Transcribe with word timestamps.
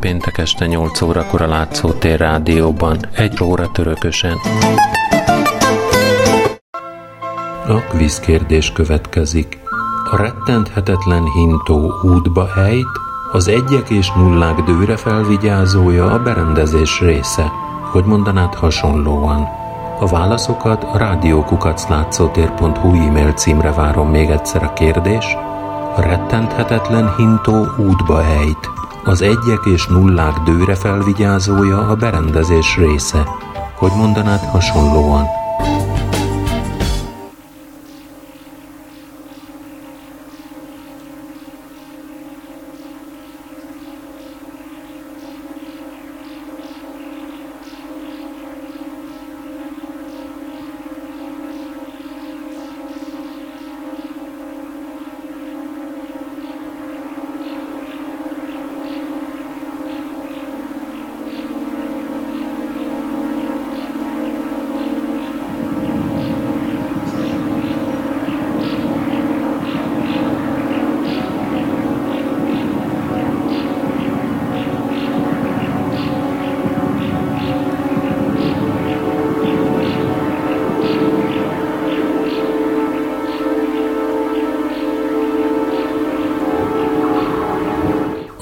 péntek 0.00 0.38
este 0.38 0.66
8 0.66 1.00
órakor 1.00 1.42
a 1.42 1.48
Látszótér 1.48 2.18
rádióban, 2.18 2.98
egy 3.12 3.42
óra 3.42 3.70
törökösen. 3.72 4.36
A 7.70 7.80
kvízkérdés 7.88 8.72
következik. 8.72 9.58
A 10.10 10.16
rettenthetetlen 10.16 11.24
hintó 11.24 11.92
útba 12.02 12.48
ejt, 12.56 13.00
az 13.32 13.48
egyek 13.48 13.90
és 13.90 14.10
nullák 14.10 14.60
dőre 14.60 14.96
felvigyázója 14.96 16.10
a 16.10 16.22
berendezés 16.22 17.00
része. 17.00 17.52
Hogy 17.92 18.04
mondanád 18.04 18.54
hasonlóan? 18.54 19.48
A 20.00 20.06
válaszokat 20.06 20.84
a 20.84 20.98
rádiókukaclátszótér.hu 20.98 22.94
e-mail 22.94 23.32
címre 23.32 23.72
várom 23.72 24.10
még 24.10 24.30
egyszer 24.30 24.62
a 24.62 24.72
kérdés. 24.72 25.36
A 25.96 26.00
rettenthetetlen 26.00 27.14
hintó 27.16 27.66
útba 27.78 28.24
ejt, 28.24 28.70
az 29.04 29.22
egyek 29.22 29.64
és 29.72 29.86
nullák 29.86 30.38
dőre 30.38 30.74
felvigyázója 30.74 31.88
a 31.88 31.94
berendezés 31.94 32.76
része. 32.76 33.28
Hogy 33.74 33.92
mondanád 33.96 34.40
hasonlóan? 34.44 35.39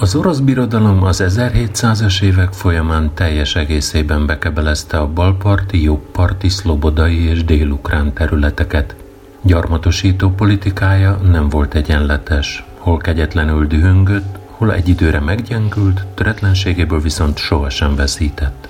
Az 0.09 0.15
orosz 0.15 0.39
birodalom 0.39 1.03
az 1.03 1.23
1700-as 1.25 2.21
évek 2.21 2.53
folyamán 2.53 3.13
teljes 3.13 3.55
egészében 3.55 4.25
bekebelezte 4.25 4.97
a 4.97 5.07
balparti, 5.07 5.83
jobbparti, 5.83 6.49
szlobodai 6.49 7.25
és 7.27 7.43
délukrán 7.43 8.13
területeket. 8.13 8.95
Gyarmatosító 9.41 10.29
politikája 10.29 11.15
nem 11.15 11.49
volt 11.49 11.73
egyenletes, 11.73 12.65
hol 12.77 12.97
kegyetlenül 12.97 13.67
dühöngött, 13.67 14.37
hol 14.45 14.73
egy 14.73 14.87
időre 14.87 15.19
meggyengült, 15.19 16.05
töretlenségéből 16.13 17.01
viszont 17.01 17.37
sohasem 17.37 17.95
veszített. 17.95 18.67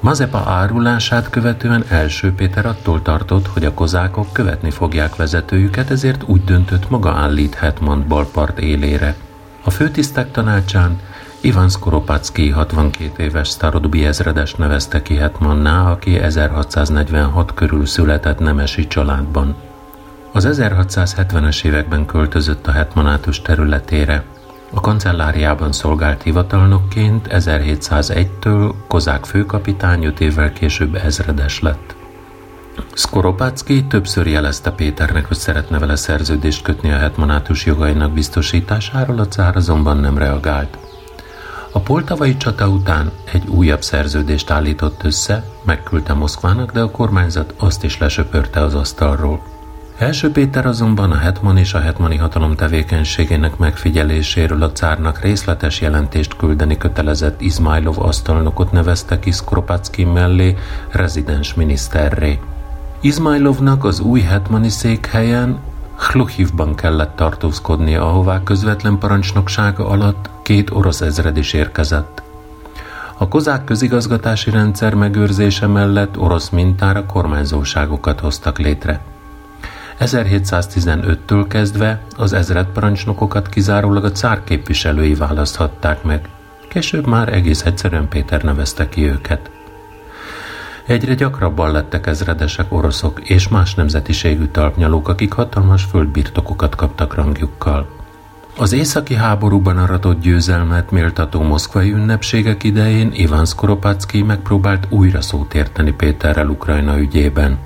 Mazepa 0.00 0.42
árulását 0.46 1.30
követően 1.30 1.84
első 1.88 2.32
Péter 2.32 2.66
attól 2.66 3.02
tartott, 3.02 3.46
hogy 3.46 3.64
a 3.64 3.74
kozákok 3.74 4.32
követni 4.32 4.70
fogják 4.70 5.16
vezetőjüket, 5.16 5.90
ezért 5.90 6.22
úgy 6.26 6.44
döntött 6.44 6.90
maga 6.90 7.10
állít 7.10 7.54
Hetman 7.54 8.04
balpart 8.08 8.58
élére– 8.58 9.14
a 9.64 9.70
főtisztek 9.70 10.30
tanácsán 10.30 11.00
Ivan 11.40 11.68
Skoropacki 11.68 12.50
62 12.50 13.22
éves 13.22 13.48
Starodbi 13.48 14.04
ezredes 14.04 14.54
nevezte 14.54 15.02
ki 15.02 15.14
Hetmanná, 15.14 15.90
aki 15.90 16.18
1646 16.18 17.54
körül 17.54 17.86
született 17.86 18.38
nemesi 18.38 18.86
családban. 18.86 19.54
Az 20.32 20.48
1670-es 20.50 21.64
években 21.64 22.06
költözött 22.06 22.66
a 22.66 22.70
hetmanátus 22.70 23.42
területére. 23.42 24.24
A 24.74 24.80
kancelláriában 24.80 25.72
szolgált 25.72 26.22
hivatalnokként 26.22 27.28
1701-től 27.30 28.72
kozák 28.88 29.24
főkapitány, 29.24 30.04
5 30.04 30.20
évvel 30.20 30.52
később 30.52 30.94
ezredes 30.94 31.60
lett. 31.60 31.93
Skoropacki 32.94 33.84
többször 33.84 34.26
jelezte 34.26 34.70
Péternek, 34.70 35.26
hogy 35.26 35.36
szeretne 35.36 35.78
vele 35.78 35.96
szerződést 35.96 36.62
kötni 36.62 36.92
a 36.92 36.96
hetmanátus 36.96 37.66
jogainak 37.66 38.12
biztosításáról, 38.12 39.18
a 39.18 39.28
cár 39.28 39.56
azonban 39.56 39.96
nem 39.96 40.18
reagált. 40.18 40.78
A 41.72 41.80
poltavai 41.80 42.36
csata 42.36 42.68
után 42.68 43.10
egy 43.32 43.46
újabb 43.46 43.82
szerződést 43.82 44.50
állított 44.50 45.02
össze, 45.04 45.44
megküldte 45.64 46.12
Moszkvának, 46.12 46.72
de 46.72 46.80
a 46.80 46.90
kormányzat 46.90 47.54
azt 47.56 47.84
is 47.84 47.98
lesöpörte 47.98 48.60
az 48.60 48.74
asztalról. 48.74 49.42
Első 49.98 50.30
Péter 50.30 50.66
azonban 50.66 51.10
a 51.10 51.16
hetman 51.16 51.56
és 51.56 51.74
a 51.74 51.80
hetmani 51.80 52.16
hatalom 52.16 52.54
tevékenységének 52.54 53.56
megfigyeléséről 53.56 54.62
a 54.62 54.72
cárnak 54.72 55.20
részletes 55.20 55.80
jelentést 55.80 56.36
küldeni 56.36 56.76
kötelezett 56.76 57.40
Izmailov 57.40 57.98
asztalnokot 57.98 58.72
nevezte 58.72 59.18
ki 59.18 59.30
Skropacki 59.30 60.04
mellé 60.04 60.56
rezidens 60.90 61.54
miniszterré. 61.54 62.40
Izmailovnak 63.04 63.84
az 63.84 64.00
új 64.00 64.20
hetmani 64.20 64.68
székhelyen 64.68 65.58
Hluhivban 65.96 66.74
kellett 66.74 67.16
tartózkodnia, 67.16 68.08
ahová 68.08 68.42
közvetlen 68.42 68.98
parancsnoksága 68.98 69.86
alatt 69.86 70.30
két 70.42 70.70
orosz 70.70 71.00
ezred 71.00 71.36
is 71.36 71.52
érkezett. 71.52 72.22
A 73.16 73.28
kozák 73.28 73.64
közigazgatási 73.64 74.50
rendszer 74.50 74.94
megőrzése 74.94 75.66
mellett 75.66 76.18
orosz 76.18 76.48
mintára 76.48 77.06
kormányzóságokat 77.06 78.20
hoztak 78.20 78.58
létre. 78.58 79.00
1715-től 80.00 81.44
kezdve 81.48 82.02
az 82.16 82.32
ezredparancsnokokat 82.32 83.48
kizárólag 83.48 84.04
a 84.04 84.12
cár 84.12 84.44
képviselői 84.44 85.14
választhatták 85.14 86.02
meg, 86.02 86.28
később 86.68 87.06
már 87.06 87.32
egész 87.32 87.64
egyszerűen 87.64 88.08
Péter 88.08 88.42
nevezte 88.42 88.88
ki 88.88 89.04
őket. 89.06 89.53
Egyre 90.86 91.14
gyakrabban 91.14 91.72
lettek 91.72 92.06
ezredesek 92.06 92.72
oroszok 92.72 93.20
és 93.20 93.48
más 93.48 93.74
nemzetiségű 93.74 94.46
talpnyalók, 94.46 95.08
akik 95.08 95.32
hatalmas 95.32 95.84
földbirtokokat 95.84 96.74
kaptak 96.74 97.14
rangjukkal. 97.14 97.88
Az 98.58 98.72
északi 98.72 99.14
háborúban 99.14 99.78
aratott 99.78 100.20
győzelmet 100.20 100.90
méltató 100.90 101.42
moszkvai 101.42 101.92
ünnepségek 101.92 102.62
idején 102.62 103.10
Iván 103.12 103.44
Skoropacki 103.44 104.22
megpróbált 104.22 104.86
újra 104.90 105.20
szót 105.20 105.54
érteni 105.54 105.92
Péterrel 105.92 106.48
Ukrajna 106.48 106.98
ügyében. 106.98 107.58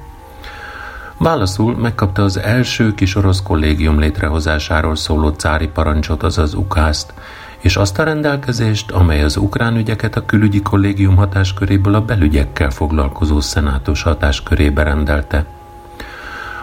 Válaszul 1.16 1.76
megkapta 1.76 2.22
az 2.22 2.38
első 2.38 2.94
kis 2.94 3.14
orosz 3.14 3.42
kollégium 3.42 3.98
létrehozásáról 3.98 4.96
szóló 4.96 5.28
cári 5.28 5.68
parancsot, 5.68 6.22
azaz 6.22 6.54
ukázt, 6.54 7.12
és 7.58 7.76
azt 7.76 7.98
a 7.98 8.02
rendelkezést, 8.02 8.90
amely 8.90 9.22
az 9.22 9.36
ukrán 9.36 9.76
ügyeket 9.76 10.16
a 10.16 10.24
külügyi 10.24 10.62
kollégium 10.62 11.16
hatásköréből 11.16 11.94
a 11.94 12.04
belügyekkel 12.04 12.70
foglalkozó 12.70 13.40
szenátus 13.40 14.02
hatáskörébe 14.02 14.82
rendelte. 14.82 15.44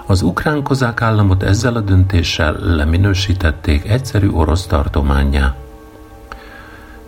Az 0.05 0.21
ukrán 0.21 0.63
kozák 0.63 1.01
államot 1.01 1.43
ezzel 1.43 1.75
a 1.75 1.79
döntéssel 1.79 2.57
leminősítették 2.59 3.89
egyszerű 3.89 4.29
orosz 4.29 4.65
tartományá. 4.65 5.55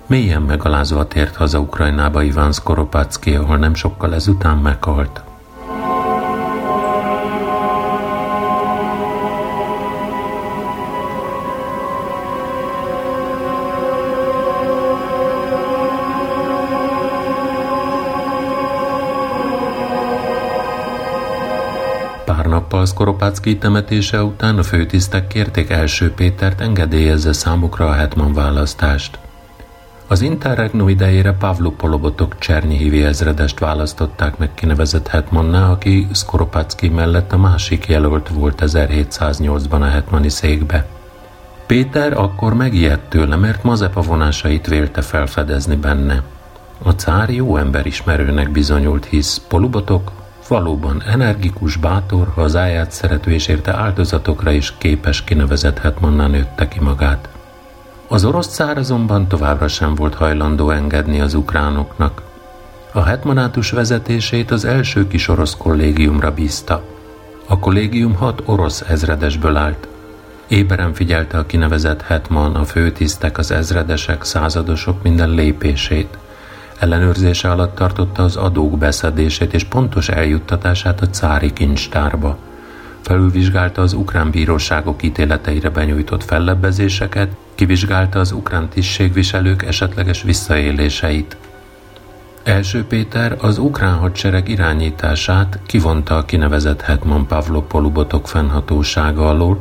Mélyen 0.06 0.42
megalázva 0.42 1.07
tért 1.07 1.36
haza 1.36 1.60
Ukrajnába 1.60 2.22
Iván 2.22 2.51
Skoropacki, 2.51 3.36
ahol 3.36 3.57
nem 3.57 3.74
sokkal 3.74 4.13
ezután 4.13 4.57
meghalt. 4.57 5.26
Nappal 22.77 22.95
Skoropácki 22.95 23.57
temetése 23.57 24.24
után 24.24 24.57
a 24.57 24.63
főtisztek 24.63 25.27
kérték 25.27 25.69
első 25.69 26.12
Pétert 26.12 26.62
engedélyezze 26.62 27.33
számukra 27.33 27.88
a 27.88 27.94
hetman 27.94 28.33
választást. 28.33 29.19
Az 30.07 30.21
interregnum 30.21 30.89
idejére 30.89 31.33
Pavlo 31.33 31.71
Polobotok 31.71 32.38
Csernyihivi 32.38 33.03
ezredest 33.03 33.59
választották 33.59 34.38
meg 34.38 34.53
kinevezett 34.53 35.07
hetmanná, 35.07 35.69
aki 35.69 36.07
Skoropacki 36.13 36.89
mellett 36.89 37.31
a 37.31 37.38
másik 37.38 37.88
jelölt 37.88 38.29
volt 38.29 38.62
1708-ban 38.65 39.81
a 39.81 39.89
hetmani 39.89 40.30
székbe. 40.30 40.85
Péter 41.65 42.13
akkor 42.13 42.53
megijedt 42.53 43.09
tőle, 43.09 43.35
mert 43.35 43.63
Mazepa 43.63 44.01
vonásait 44.01 44.68
vélte 44.68 45.01
felfedezni 45.01 45.75
benne. 45.75 46.23
A 46.83 46.91
cár 46.91 47.30
jó 47.30 47.57
emberismerőnek 47.57 48.51
bizonyult, 48.51 49.06
hisz 49.06 49.41
Polubotok 49.47 50.12
valóban 50.47 51.03
energikus, 51.05 51.75
bátor, 51.75 52.27
hazáját 52.35 52.91
szerető 52.91 53.31
és 53.31 53.47
érte 53.47 53.73
áldozatokra 53.73 54.51
is 54.51 54.73
képes 54.77 55.23
kinevezett 55.23 55.79
hetmannán 55.79 56.29
nőtte 56.29 56.67
ki 56.67 56.79
magát. 56.79 57.29
Az 58.07 58.25
orosz 58.25 58.47
cár 58.47 58.77
azonban 58.77 59.27
továbbra 59.27 59.67
sem 59.67 59.95
volt 59.95 60.15
hajlandó 60.15 60.69
engedni 60.69 61.21
az 61.21 61.33
ukránoknak. 61.33 62.21
A 62.91 63.01
hetmanátus 63.01 63.71
vezetését 63.71 64.51
az 64.51 64.65
első 64.65 65.07
kis 65.07 65.27
orosz 65.27 65.55
kollégiumra 65.57 66.33
bízta. 66.33 66.83
A 67.47 67.59
kollégium 67.59 68.15
hat 68.15 68.41
orosz 68.45 68.81
ezredesből 68.81 69.55
állt. 69.55 69.88
Éberen 70.47 70.94
figyelte 70.94 71.38
a 71.38 71.45
kinevezett 71.45 72.01
hetman, 72.01 72.55
a 72.55 72.63
főtisztek, 72.63 73.38
az 73.38 73.51
ezredesek, 73.51 74.23
századosok 74.23 75.03
minden 75.03 75.29
lépését. 75.29 76.17
Ellenőrzése 76.79 77.51
alatt 77.51 77.75
tartotta 77.75 78.24
az 78.24 78.35
adók 78.35 78.77
beszedését 78.77 79.53
és 79.53 79.63
pontos 79.63 80.09
eljuttatását 80.09 81.01
a 81.01 81.09
cári 81.09 81.53
kincstárba. 81.53 82.38
Felülvizsgálta 83.01 83.81
az 83.81 83.94
ukrán 83.94 84.31
bíróságok 84.31 85.03
ítéleteire 85.03 85.69
benyújtott 85.69 86.24
fellebbezéseket, 86.24 87.35
kivizsgálta 87.56 88.19
az 88.19 88.31
ukrán 88.31 88.69
tisztségviselők 88.69 89.63
esetleges 89.63 90.21
visszaéléseit. 90.21 91.38
Első 92.44 92.85
Péter 92.85 93.38
az 93.41 93.57
ukrán 93.57 93.95
hadsereg 93.95 94.50
irányítását 94.50 95.59
kivonta 95.65 96.18
a 96.18 96.25
kinevezett 96.25 96.81
Hetman 96.81 97.27
Pavlo 97.27 97.62
Polubotok 97.62 98.27
fennhatósága 98.27 99.30
alól, 99.30 99.59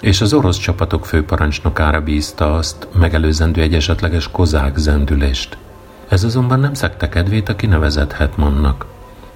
és 0.00 0.20
az 0.20 0.32
orosz 0.32 0.58
csapatok 0.58 1.06
főparancsnokára 1.06 2.00
bízta 2.00 2.54
azt, 2.54 2.88
megelőzendő 2.98 3.60
egy 3.60 3.74
esetleges 3.74 4.30
kozák 4.30 4.76
zendülést. 4.76 5.56
Ez 6.08 6.24
azonban 6.24 6.60
nem 6.60 6.74
szekte 6.74 7.08
kedvét 7.08 7.48
a 7.48 7.56
kinevezett 7.56 8.12
Hetmannak. 8.12 8.86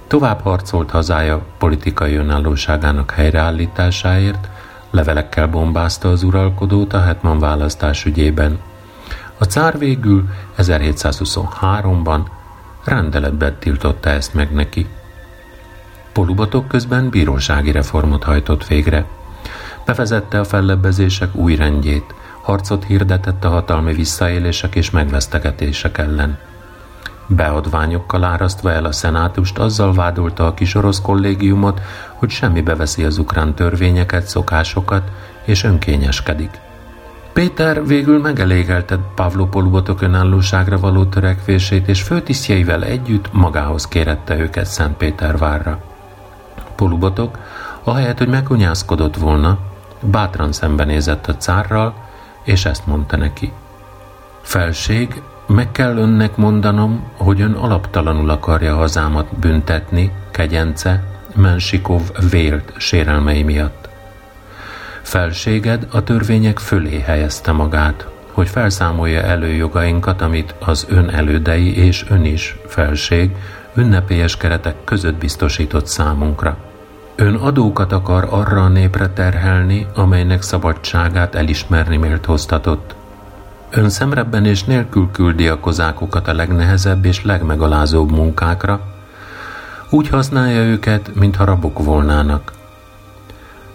Tovább 0.07 0.41
harcolt 0.41 0.91
hazája 0.91 1.45
politikai 1.57 2.15
önállóságának 2.15 3.11
helyreállításáért, 3.11 4.49
levelekkel 4.89 5.47
bombázta 5.47 6.09
az 6.09 6.23
uralkodót 6.23 6.93
a 6.93 7.01
Hetman 7.01 7.39
választás 7.39 8.05
ügyében. 8.05 8.59
A 9.37 9.43
cár 9.43 9.77
végül 9.77 10.29
1723-ban 10.57 12.19
rendeletben 12.83 13.55
tiltotta 13.59 14.09
ezt 14.09 14.33
meg 14.33 14.53
neki. 14.53 14.87
Polubatok 16.13 16.67
közben 16.67 17.09
bírósági 17.09 17.71
reformot 17.71 18.23
hajtott 18.23 18.67
végre. 18.67 19.05
Bevezette 19.85 20.39
a 20.39 20.43
fellebbezések 20.43 21.35
új 21.35 21.55
rendjét, 21.55 22.13
harcot 22.41 22.83
hirdetett 22.83 23.43
a 23.43 23.49
hatalmi 23.49 23.93
visszaélések 23.93 24.75
és 24.75 24.89
megvesztegetések 24.89 25.97
ellen. 25.97 26.37
Beadványokkal 27.27 28.23
árasztva 28.23 28.71
el 28.71 28.85
a 28.85 28.91
szenátust, 28.91 29.57
azzal 29.57 29.93
vádolta 29.93 30.45
a 30.45 30.53
kis 30.53 30.75
orosz 30.75 31.01
kollégiumot, 31.01 31.81
hogy 32.13 32.29
semmibe 32.29 32.75
veszi 32.75 33.03
az 33.03 33.17
ukrán 33.17 33.53
törvényeket, 33.53 34.25
szokásokat, 34.25 35.11
és 35.45 35.63
önkényeskedik. 35.63 36.59
Péter 37.33 37.85
végül 37.85 38.19
megelégelte 38.19 38.97
Pavlo 39.15 39.47
Polubotok 39.47 40.01
önállóságra 40.01 40.79
való 40.79 41.05
törekvését, 41.05 41.87
és 41.87 42.01
főtisztjeivel 42.01 42.83
együtt 42.83 43.33
magához 43.33 43.87
kérette 43.87 44.37
őket 44.37 44.65
Szentpétervárra. 44.65 45.79
Polubotok, 46.75 47.37
ahelyett, 47.83 48.17
hogy 48.17 48.27
megkunyászkodott 48.27 49.15
volna, 49.15 49.57
bátran 49.99 50.51
szembenézett 50.51 51.27
a 51.27 51.35
cárral, 51.35 51.93
és 52.43 52.65
ezt 52.65 52.85
mondta 52.85 53.17
neki. 53.17 53.51
Felség, 54.41 55.21
meg 55.47 55.71
kell 55.71 55.97
önnek 55.97 56.35
mondanom, 56.35 57.03
hogy 57.17 57.41
ön 57.41 57.53
alaptalanul 57.53 58.29
akarja 58.29 58.75
hazámat 58.75 59.39
büntetni, 59.39 60.11
kegyence, 60.31 61.03
Mensikov 61.35 62.01
vélt 62.29 62.73
sérelmei 62.77 63.43
miatt. 63.43 63.89
Felséged 65.01 65.87
a 65.91 66.03
törvények 66.03 66.59
fölé 66.59 66.99
helyezte 66.99 67.51
magát, 67.51 68.07
hogy 68.31 68.47
felszámolja 68.47 69.21
előjogainkat, 69.21 70.21
amit 70.21 70.55
az 70.59 70.85
ön 70.89 71.09
elődei 71.09 71.77
és 71.77 72.05
ön 72.09 72.25
is, 72.25 72.57
felség, 72.67 73.35
ünnepélyes 73.75 74.37
keretek 74.37 74.75
között 74.83 75.15
biztosított 75.15 75.87
számunkra. 75.87 76.57
Ön 77.15 77.35
adókat 77.35 77.91
akar 77.91 78.27
arra 78.29 78.63
a 78.63 78.67
népre 78.67 79.09
terhelni, 79.09 79.87
amelynek 79.95 80.41
szabadságát 80.41 81.35
elismerni 81.35 81.97
méltóztatott, 81.97 82.95
Ön 83.75 83.89
szemrebbenés 83.89 84.63
nélkül 84.63 85.09
küldi 85.11 85.47
a 85.47 85.59
kozákokat 85.59 86.27
a 86.27 86.33
legnehezebb 86.33 87.05
és 87.05 87.23
legmegalázóbb 87.23 88.11
munkákra, 88.11 88.81
úgy 89.89 90.09
használja 90.09 90.61
őket, 90.61 91.15
mintha 91.15 91.45
rabok 91.45 91.83
volnának. 91.83 92.51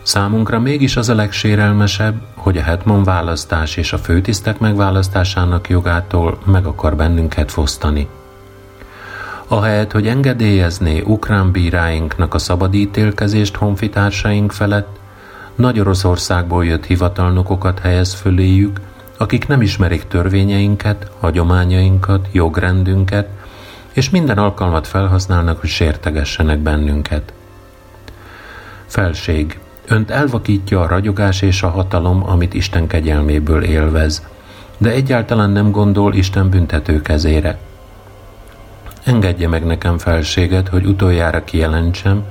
Számunkra 0.03 0.59
mégis 0.59 0.97
az 0.97 1.09
a 1.09 1.15
legsérelmesebb, 1.15 2.21
hogy 2.35 2.57
a 2.57 2.63
hetman 2.63 3.05
választás 3.05 3.77
és 3.77 3.93
a 3.93 3.99
főtisztek 3.99 4.59
megválasztásának 4.59 5.69
jogától 5.69 6.39
meg 6.45 6.67
akar 6.67 6.97
bennünket 6.97 7.51
fosztani. 7.51 8.09
Ahelyett, 9.49 9.93
hogy 9.93 10.07
engedélyezné 10.07 11.01
ukrán 11.01 11.51
bíráinknak 11.51 12.35
a 12.35 12.39
szabadítélkezést 12.39 13.57
honfitársaink 13.57 14.53
felett, 14.53 14.99
Nagy 15.55 15.81
Oroszországból 15.81 16.65
jött 16.65 16.87
hivatalnokokat 16.87 17.79
helyez 17.79 18.15
föléjük, 18.15 18.81
akik 19.19 19.47
nem 19.47 19.63
ismerik 19.63 20.05
törvényeinket, 20.05 21.11
hagyományainkat, 21.21 22.29
jogrendünket, 22.33 23.29
és 23.93 24.11
minden 24.11 24.39
alkalmat 24.39 24.87
felhasználnak, 24.87 25.61
hogy 25.61 25.69
sértegessenek 25.69 26.59
bennünket. 26.59 27.33
Felség, 28.87 29.59
önt 29.87 30.11
elvakítja 30.11 30.81
a 30.81 30.87
ragyogás 30.87 31.43
és 31.43 31.63
a 31.63 31.69
hatalom, 31.69 32.29
amit 32.29 32.55
Isten 32.55 32.87
kegyelméből 32.87 33.63
élvez, 33.63 34.27
de 34.79 34.91
egyáltalán 34.91 35.51
nem 35.51 35.71
gondol 35.71 36.15
Isten 36.15 36.51
büntető 36.51 37.03
kezére. 37.03 37.59
Engedje 39.05 39.49
meg 39.49 39.65
nekem 39.65 39.99
felséget, 39.99 40.69
hogy 40.69 40.87
utoljára 40.87 41.45
kijelentsem, 41.45 42.25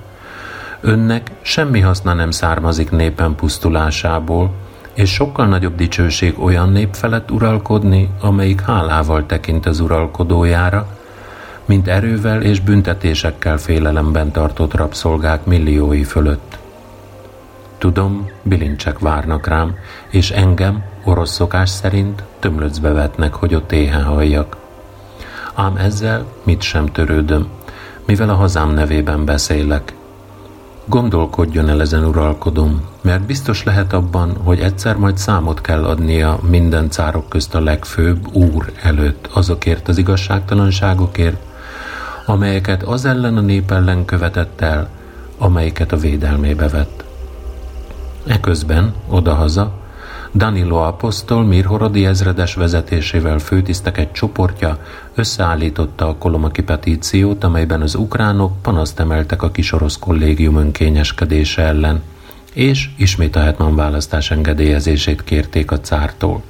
önnek 0.82 1.32
semmi 1.42 1.80
haszna 1.80 2.14
nem 2.14 2.32
származik 2.32 2.92
népen 2.92 3.36
pusztulásából, 3.36 4.54
és 4.98 5.14
sokkal 5.14 5.48
nagyobb 5.48 5.76
dicsőség 5.76 6.40
olyan 6.40 6.70
nép 6.70 6.94
felett 6.94 7.32
uralkodni, 7.32 8.10
amelyik 8.22 8.62
hálával 8.62 9.26
tekint 9.26 9.66
az 9.66 9.80
uralkodójára, 9.80 10.88
mint 11.66 11.88
erővel 11.88 12.42
és 12.42 12.60
büntetésekkel 12.60 13.58
félelemben 13.58 14.32
tartott 14.32 14.74
rabszolgák 14.74 15.46
milliói 15.46 16.04
fölött. 16.04 16.58
Tudom, 17.78 18.30
bilincsek 18.44 19.00
várnak 19.00 19.48
rám, 19.48 19.76
és 20.10 20.32
engem, 20.32 20.84
orosz 21.04 21.34
szokás 21.34 21.70
szerint, 21.70 22.24
tömlöcbe 22.40 22.92
vetnek, 22.92 23.34
hogy 23.34 23.56
ott 23.56 23.72
éhen 23.72 24.04
halljak. 24.04 24.58
Ám 25.54 25.76
ezzel 25.76 26.26
mit 26.44 26.62
sem 26.62 26.86
törődöm, 26.86 27.48
mivel 28.06 28.30
a 28.30 28.36
hazám 28.36 28.70
nevében 28.70 29.26
beszélek, 29.26 29.94
Gondolkodjon 30.90 31.70
el 31.70 31.82
ezen 31.82 32.04
uralkodom, 32.04 32.82
mert 33.02 33.26
biztos 33.26 33.64
lehet 33.64 33.94
abban, 33.94 34.38
hogy 34.44 34.60
egyszer 34.60 34.96
majd 34.96 35.18
számot 35.18 35.62
kell 35.62 35.84
adnia 35.86 36.40
minden 36.50 36.90
cárok 36.90 37.30
közt 37.30 37.56
a 37.56 37.60
legfőbb 37.60 38.36
úr 38.36 38.72
előtt 38.82 39.30
azokért 39.34 39.88
az 39.88 39.98
igazságtalanságokért, 39.98 41.38
amelyeket 42.26 42.84
az 42.84 43.06
ellen 43.06 43.38
a 43.38 43.42
nép 43.42 43.72
ellen 43.72 44.06
követett 44.06 44.62
el, 44.62 44.90
amelyiket 45.38 45.92
a 45.92 45.98
védelmébe 45.98 46.68
vett. 46.68 47.04
Eközben, 48.28 48.94
odahaza, 49.08 49.74
Danilo 50.34 50.76
apostol 50.76 51.44
Mirhorodi 51.44 52.06
ezredes 52.06 52.54
vezetésével 52.54 53.38
főtisztek 53.38 53.98
egy 53.98 54.12
csoportja 54.12 54.78
összeállította 55.18 56.08
a 56.08 56.16
kolomaki 56.16 56.64
petíciót, 56.64 57.44
amelyben 57.44 57.82
az 57.82 57.96
ukránok 57.96 58.62
panaszt 58.62 59.00
emeltek 59.00 59.42
a 59.42 59.52
kisorosz 59.52 59.98
kollégium 59.98 60.56
önkényeskedése 60.56 61.62
ellen, 61.62 62.02
és 62.54 62.90
ismét 62.98 63.36
a 63.36 63.40
hetman 63.40 63.76
választás 63.76 64.32
engedélyezését 64.32 65.24
kérték 65.24 65.72
a 65.72 65.80
cártól. 65.80 66.44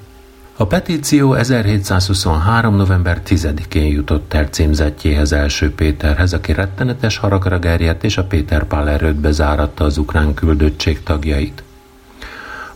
A 0.59 0.65
petíció 0.65 1.33
1723. 1.33 2.75
november 2.75 3.21
10-én 3.27 3.85
jutott 3.85 4.33
el 4.33 4.45
címzetjéhez 4.45 5.31
első 5.31 5.73
Péterhez, 5.73 6.33
aki 6.33 6.53
rettenetes 6.53 7.17
haragra 7.17 7.59
gerjedt, 7.59 8.03
és 8.03 8.17
a 8.17 8.23
Péter 8.23 8.63
Pál 8.63 8.89
erődbe 8.89 9.31
záratta 9.31 9.83
az 9.83 9.97
ukrán 9.97 10.33
küldöttség 10.33 11.03
tagjait. 11.03 11.63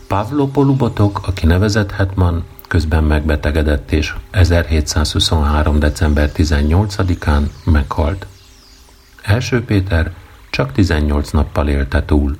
Pavlo 0.06 0.46
Polubotok, 0.46 1.20
aki 1.26 1.46
nevezett 1.46 1.90
Hetman, 1.90 2.44
közben 2.72 3.04
megbetegedett, 3.04 3.92
és 3.92 4.14
1723. 4.30 5.78
december 5.78 6.30
18-án 6.36 7.42
meghalt. 7.64 8.26
Első 9.22 9.64
Péter 9.64 10.12
csak 10.50 10.72
18 10.72 11.30
nappal 11.30 11.68
élte 11.68 12.04
túl. 12.04 12.36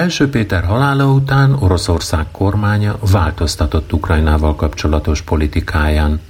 Első 0.00 0.30
Péter 0.30 0.64
halála 0.64 1.06
után 1.06 1.52
Oroszország 1.52 2.26
kormánya 2.30 2.98
változtatott 3.12 3.92
Ukrajnával 3.92 4.56
kapcsolatos 4.56 5.22
politikáján. 5.22 6.20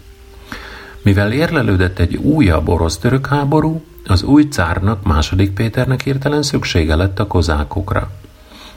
Mivel 1.03 1.33
érlelődött 1.33 1.99
egy 1.99 2.17
újabb 2.17 2.69
orosz-török 2.69 3.27
háború, 3.27 3.85
az 4.07 4.23
új 4.23 4.43
cárnak, 4.43 5.03
második 5.03 5.51
Péternek 5.53 6.07
értelen 6.07 6.43
szüksége 6.43 6.95
lett 6.95 7.19
a 7.19 7.27
kozákokra. 7.27 8.11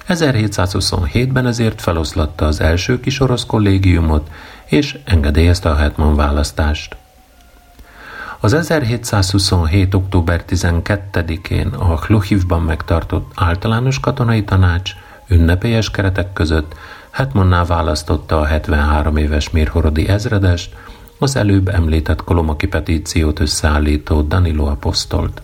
1727-ben 0.07 1.47
ezért 1.47 1.81
feloszlatta 1.81 2.45
az 2.45 2.61
első 2.61 2.99
kis 2.99 3.19
orosz 3.19 3.45
kollégiumot, 3.45 4.29
és 4.65 4.97
engedélyezte 5.05 5.69
a 5.69 5.75
hetman 5.75 6.15
választást. 6.15 6.95
Az 8.43 8.53
1727. 8.53 9.93
október 9.93 10.43
12-én 10.49 11.67
a 11.67 11.97
Hluhivban 12.05 12.61
megtartott 12.61 13.31
általános 13.35 13.99
katonai 13.99 14.43
tanács 14.43 14.91
ünnepélyes 15.27 15.91
keretek 15.91 16.33
között 16.33 16.75
Hetmanná 17.09 17.65
választotta 17.65 18.39
a 18.39 18.45
73 18.45 19.17
éves 19.17 19.49
Mirhorodi 19.49 20.07
ezredest, 20.07 20.75
az 21.19 21.35
előbb 21.35 21.67
említett 21.67 22.23
kolomaki 22.23 22.67
petíciót 22.67 23.39
összeállító 23.39 24.21
Danilo 24.21 24.65
apostolт. 24.65 25.41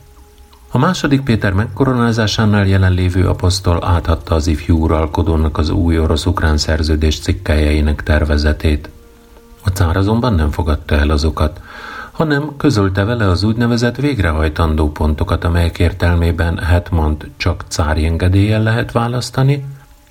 A 0.71 0.77
második 0.77 1.21
Péter 1.21 1.53
megkoronázásánál 1.53 2.67
jelenlévő 2.67 3.27
apostol 3.27 3.85
átadta 3.85 4.35
az 4.35 4.47
ifjú 4.47 4.77
uralkodónak 4.77 5.57
az 5.57 5.69
új 5.69 5.99
orosz-ukrán 5.99 6.57
szerződés 6.57 7.19
cikkelyeinek 7.19 8.03
tervezetét. 8.03 8.89
A 9.63 9.69
cár 9.69 9.97
azonban 9.97 10.33
nem 10.33 10.51
fogadta 10.51 10.95
el 10.95 11.09
azokat, 11.09 11.61
hanem 12.19 12.55
közölte 12.57 13.03
vele 13.03 13.27
az 13.27 13.43
úgynevezett 13.43 13.95
végrehajtandó 13.95 14.91
pontokat, 14.91 15.43
amelyek 15.43 15.79
értelmében 15.79 16.57
Hetmant 16.57 17.29
csak 17.37 17.63
cári 17.67 18.05
engedéllyel 18.05 18.63
lehet 18.63 18.91
választani, 18.91 19.65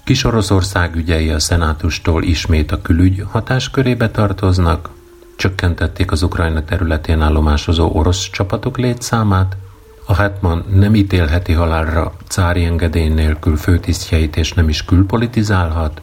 Kis 0.04 0.24
Oroszország 0.24 0.94
ügyei 0.96 1.30
a 1.30 1.38
szenátustól 1.38 2.22
ismét 2.22 2.72
a 2.72 2.82
külügy 2.82 3.24
hatáskörébe 3.30 4.10
tartoznak, 4.10 4.90
csökkentették 5.36 6.12
az 6.12 6.22
Ukrajna 6.22 6.64
területén 6.64 7.20
állomásozó 7.20 7.90
orosz 7.92 8.30
csapatok 8.30 8.78
létszámát, 8.78 9.56
a 10.06 10.14
Hetman 10.14 10.64
nem 10.74 10.94
ítélheti 10.94 11.52
halálra 11.52 12.12
cári 12.28 12.64
engedély 12.64 13.08
nélkül 13.08 13.56
főtisztjeit 13.56 14.36
és 14.36 14.52
nem 14.52 14.68
is 14.68 14.84
külpolitizálhat, 14.84 16.00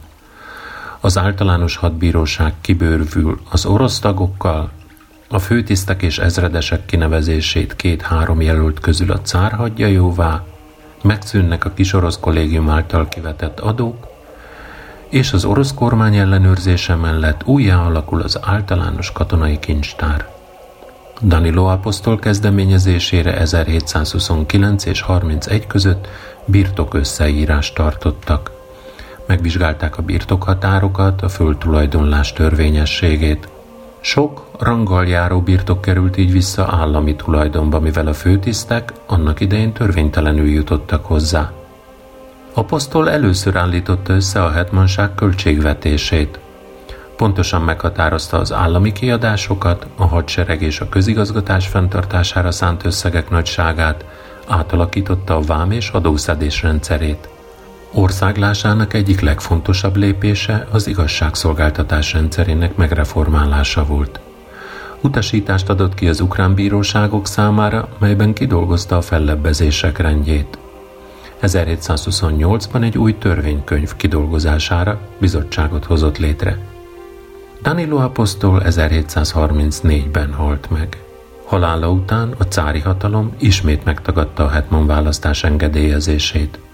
az 1.00 1.18
általános 1.18 1.76
hadbíróság 1.76 2.54
kibőrvül 2.60 3.40
az 3.50 3.64
orosz 3.64 3.98
tagokkal, 3.98 4.70
a 5.28 5.38
főtisztek 5.38 6.02
és 6.02 6.18
ezredesek 6.18 6.86
kinevezését 6.86 7.76
két-három 7.76 8.40
jelölt 8.40 8.80
közül 8.80 9.10
a 9.10 9.20
cár 9.20 9.52
hagyja 9.52 9.86
jóvá, 9.86 10.44
megszűnnek 11.02 11.64
a 11.64 11.70
kis 11.74 11.92
orosz 11.92 12.18
kollégium 12.20 12.68
által 12.68 13.08
kivetett 13.08 13.60
adók, 13.60 14.06
és 15.08 15.32
az 15.32 15.44
orosz 15.44 15.74
kormány 15.74 16.16
ellenőrzése 16.16 16.94
mellett 16.94 17.44
újjá 17.44 17.78
alakul 17.78 18.20
az 18.20 18.38
általános 18.42 19.12
katonai 19.12 19.58
kincstár. 19.58 20.28
Danilo 21.22 21.64
apostol 21.64 22.18
kezdeményezésére 22.18 23.36
1729 23.36 24.84
és 24.84 25.00
31 25.00 25.66
között 25.66 26.08
birtok 26.44 26.94
összeírást 26.94 27.74
tartottak. 27.74 28.50
Megvizsgálták 29.26 29.98
a 29.98 30.02
birtokhatárokat, 30.02 31.22
a 31.22 31.28
földtulajdonlás 31.28 32.32
törvényességét– 32.32 33.48
sok 34.06 34.46
ranggal 34.58 35.06
járó 35.06 35.40
birtok 35.40 35.80
került 35.80 36.16
így 36.16 36.32
vissza 36.32 36.66
állami 36.70 37.16
tulajdonba, 37.16 37.80
mivel 37.80 38.06
a 38.06 38.14
főtisztek 38.14 38.92
annak 39.06 39.40
idején 39.40 39.72
törvénytelenül 39.72 40.48
jutottak 40.48 41.06
hozzá. 41.06 41.52
Apostol 42.54 43.10
először 43.10 43.56
állította 43.56 44.12
össze 44.12 44.44
a 44.44 44.50
hetmanság 44.50 45.14
költségvetését. 45.14 46.38
Pontosan 47.16 47.62
meghatározta 47.62 48.38
az 48.38 48.52
állami 48.52 48.92
kiadásokat, 48.92 49.86
a 49.96 50.06
hadsereg 50.06 50.62
és 50.62 50.80
a 50.80 50.88
közigazgatás 50.88 51.66
fenntartására 51.66 52.50
szánt 52.50 52.84
összegek 52.84 53.30
nagyságát, 53.30 54.04
átalakította 54.48 55.36
a 55.36 55.40
vám 55.40 55.70
és 55.70 55.88
adószedés 55.88 56.62
rendszerét. 56.62 57.28
Országlásának 57.96 58.94
egyik 58.94 59.20
legfontosabb 59.20 59.96
lépése 59.96 60.66
az 60.70 60.86
igazságszolgáltatás 60.86 62.12
rendszerének 62.12 62.76
megreformálása 62.76 63.84
volt. 63.84 64.20
Utasítást 65.00 65.68
adott 65.68 65.94
ki 65.94 66.08
az 66.08 66.20
ukrán 66.20 66.54
bíróságok 66.54 67.26
számára, 67.26 67.88
melyben 67.98 68.32
kidolgozta 68.32 68.96
a 68.96 69.00
fellebbezések 69.00 69.98
rendjét. 69.98 70.58
1728-ban 71.42 72.82
egy 72.82 72.98
új 72.98 73.18
törvénykönyv 73.18 73.96
kidolgozására 73.96 74.98
bizottságot 75.18 75.84
hozott 75.84 76.18
létre. 76.18 76.58
Danilo 77.62 77.96
apostol 77.96 78.62
1734-ben 78.64 80.32
halt 80.32 80.70
meg. 80.70 81.02
Halála 81.44 81.90
után 81.90 82.34
a 82.38 82.44
cári 82.44 82.80
hatalom 82.80 83.34
ismét 83.38 83.84
megtagadta 83.84 84.44
a 84.44 84.50
hetman 84.50 84.86
választás 84.86 85.44
engedélyezését– 85.44 86.58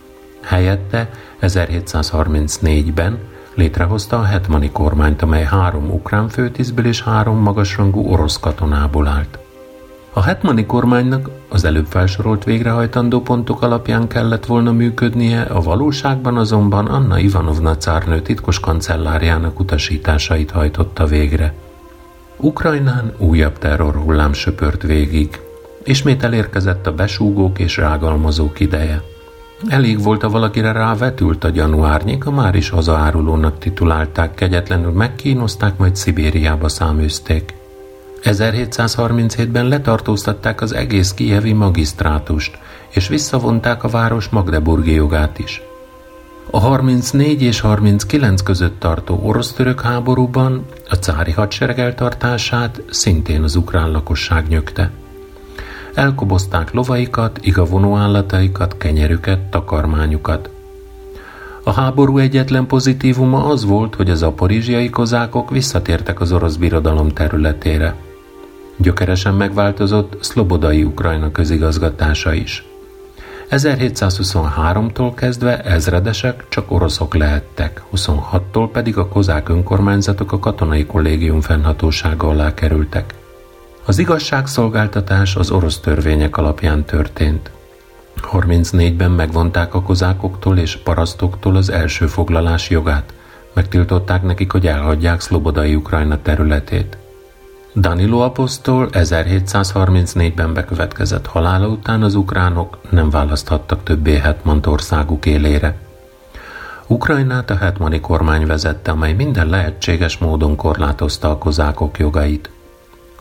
Helyette 0.43 1.11
1734-ben 1.43 3.19
létrehozta 3.55 4.19
a 4.19 4.25
hetmani 4.25 4.71
kormányt, 4.71 5.23
amely 5.23 5.45
három 5.45 5.91
ukrán 5.91 6.29
főtisztből 6.29 6.87
és 6.87 7.03
három 7.03 7.39
magasrangú 7.39 8.13
orosz 8.13 8.41
katonából 8.41 9.07
állt. 9.07 9.39
A 10.15 10.23
hetmani 10.23 10.67
kormánynak 10.67 11.31
az 11.49 11.65
előbb 11.65 11.87
felsorolt 11.87 12.45
végrehajtandó 12.45 13.21
pontok 13.21 13.63
alapján 13.63 14.09
kellett 14.09 14.47
volna 14.47 14.73
működnie, 14.73 15.43
a 15.43 15.61
valóságban 15.61 16.37
azonban 16.37 16.87
Anna 16.87 17.19
Ivanovna 17.19 17.77
cárnő 17.77 18.21
titkos 18.21 18.61
kancellárjának 18.61 19.61
utasításait 19.61 20.51
hajtotta 20.51 21.07
végre. 21.07 21.55
Ukrajnán 22.37 23.13
újabb 23.19 23.59
terrorhullám 23.59 24.33
söpört 24.33 24.83
végig. 24.83 25.41
Ismét 25.85 26.23
elérkezett 26.23 26.87
a 26.87 26.95
besúgók 26.95 27.59
és 27.59 27.77
rágalmazók 27.77 28.61
ideje. 28.61 29.03
Elég 29.69 30.03
volt, 30.03 30.23
a 30.23 30.29
valakire 30.29 30.73
rávetült 30.73 31.45
a 31.45 31.49
gyanú 31.49 31.85
árnyéka, 31.85 32.31
már 32.31 32.55
is 32.55 32.69
hazaárulónak 32.69 33.59
titulálták, 33.59 34.35
kegyetlenül 34.35 34.91
megkínozták, 34.91 35.77
majd 35.77 35.97
Szibériába 35.97 36.69
száműzték. 36.69 37.55
1737-ben 38.23 39.69
letartóztatták 39.69 40.61
az 40.61 40.75
egész 40.75 41.13
kievi 41.13 41.53
magisztrátust, 41.53 42.59
és 42.91 43.09
visszavonták 43.09 43.85
a 43.85 43.89
város 43.89 44.29
Magdeburgi 44.29 44.95
jogát 44.95 45.39
is. 45.39 45.63
A 46.51 46.59
34 46.59 47.43
és 47.43 47.61
39 47.61 48.43
között 48.43 48.81
tartó 48.81 49.21
orosz-török 49.23 49.81
háborúban 49.81 50.65
a 50.89 50.95
cári 50.95 51.33
hadsereg 51.33 51.79
eltartását 51.79 52.83
szintén 52.91 53.43
az 53.43 53.57
ukrán 53.57 53.91
lakosság 53.91 54.49
nyögte. 54.49 54.91
Elkobozták 55.95 56.73
lovaikat, 56.73 57.39
igavonó 57.43 57.97
állataikat, 57.97 58.77
kenyerüket, 58.77 59.39
takarmányukat. 59.39 60.51
A 61.65 61.73
háború 61.73 62.19
egyetlen 62.19 62.67
pozitívuma 62.67 63.45
az 63.45 63.65
volt, 63.65 63.95
hogy 63.95 64.11
az 64.11 64.23
aporizsiai 64.23 64.91
kozákok 64.91 65.51
visszatértek 65.51 66.21
az 66.21 66.33
orosz 66.33 66.57
birodalom 66.57 67.09
területére. 67.09 67.95
Gyökeresen 68.77 69.35
megváltozott 69.35 70.17
szlobodai 70.21 70.85
Ukrajna 70.85 71.33
közigazgatása 71.33 72.33
is. 72.33 72.67
1723-tól 73.51 75.13
kezdve 75.15 75.63
ezredesek 75.63 76.45
csak 76.49 76.71
oroszok 76.71 77.15
lehettek, 77.15 77.83
26-tól 77.97 78.69
pedig 78.73 78.97
a 78.97 79.09
kozák 79.09 79.49
önkormányzatok 79.49 80.33
a 80.33 80.39
katonai 80.39 80.87
kollégium 80.87 81.41
fennhatósága 81.41 82.29
alá 82.29 82.55
kerültek. 82.55 83.15
Az 83.85 83.99
igazságszolgáltatás 83.99 85.37
az 85.37 85.51
orosz 85.51 85.79
törvények 85.79 86.37
alapján 86.37 86.85
történt. 86.85 87.51
34-ben 88.33 89.11
megvonták 89.11 89.75
a 89.75 89.83
kozákoktól 89.83 90.59
és 90.59 90.77
parasztoktól 90.77 91.57
az 91.57 91.71
első 91.71 92.07
foglalás 92.07 92.71
jogát, 92.71 93.15
megtiltották 93.55 94.23
nekik, 94.23 94.53
hogy 94.53 94.67
elhagyják 94.67 95.21
szlobodai 95.21 95.75
Ukrajna 95.75 96.23
területét. 96.23 96.97
Danilo 97.75 98.19
apostol 98.19 98.89
1734-ben 98.93 100.55
bekövetkezett 100.55 101.27
halála 101.27 101.67
után 101.67 102.03
az 102.03 102.15
ukránok 102.15 102.79
nem 102.91 103.11
választhattak 103.11 103.83
többé 103.83 104.19
Hetmant 104.19 104.67
országuk 104.67 105.27
élére. 105.27 105.77
Ukrajnát 106.87 107.51
a 107.51 107.57
hetmani 107.57 108.01
kormány 108.01 108.47
vezette, 108.47 108.91
amely 108.91 109.13
minden 109.13 109.49
lehetséges 109.49 110.19
módon 110.19 110.57
korlátozta 110.57 111.31
a 111.31 111.39
kozákok 111.39 111.99
jogait. 111.99 112.51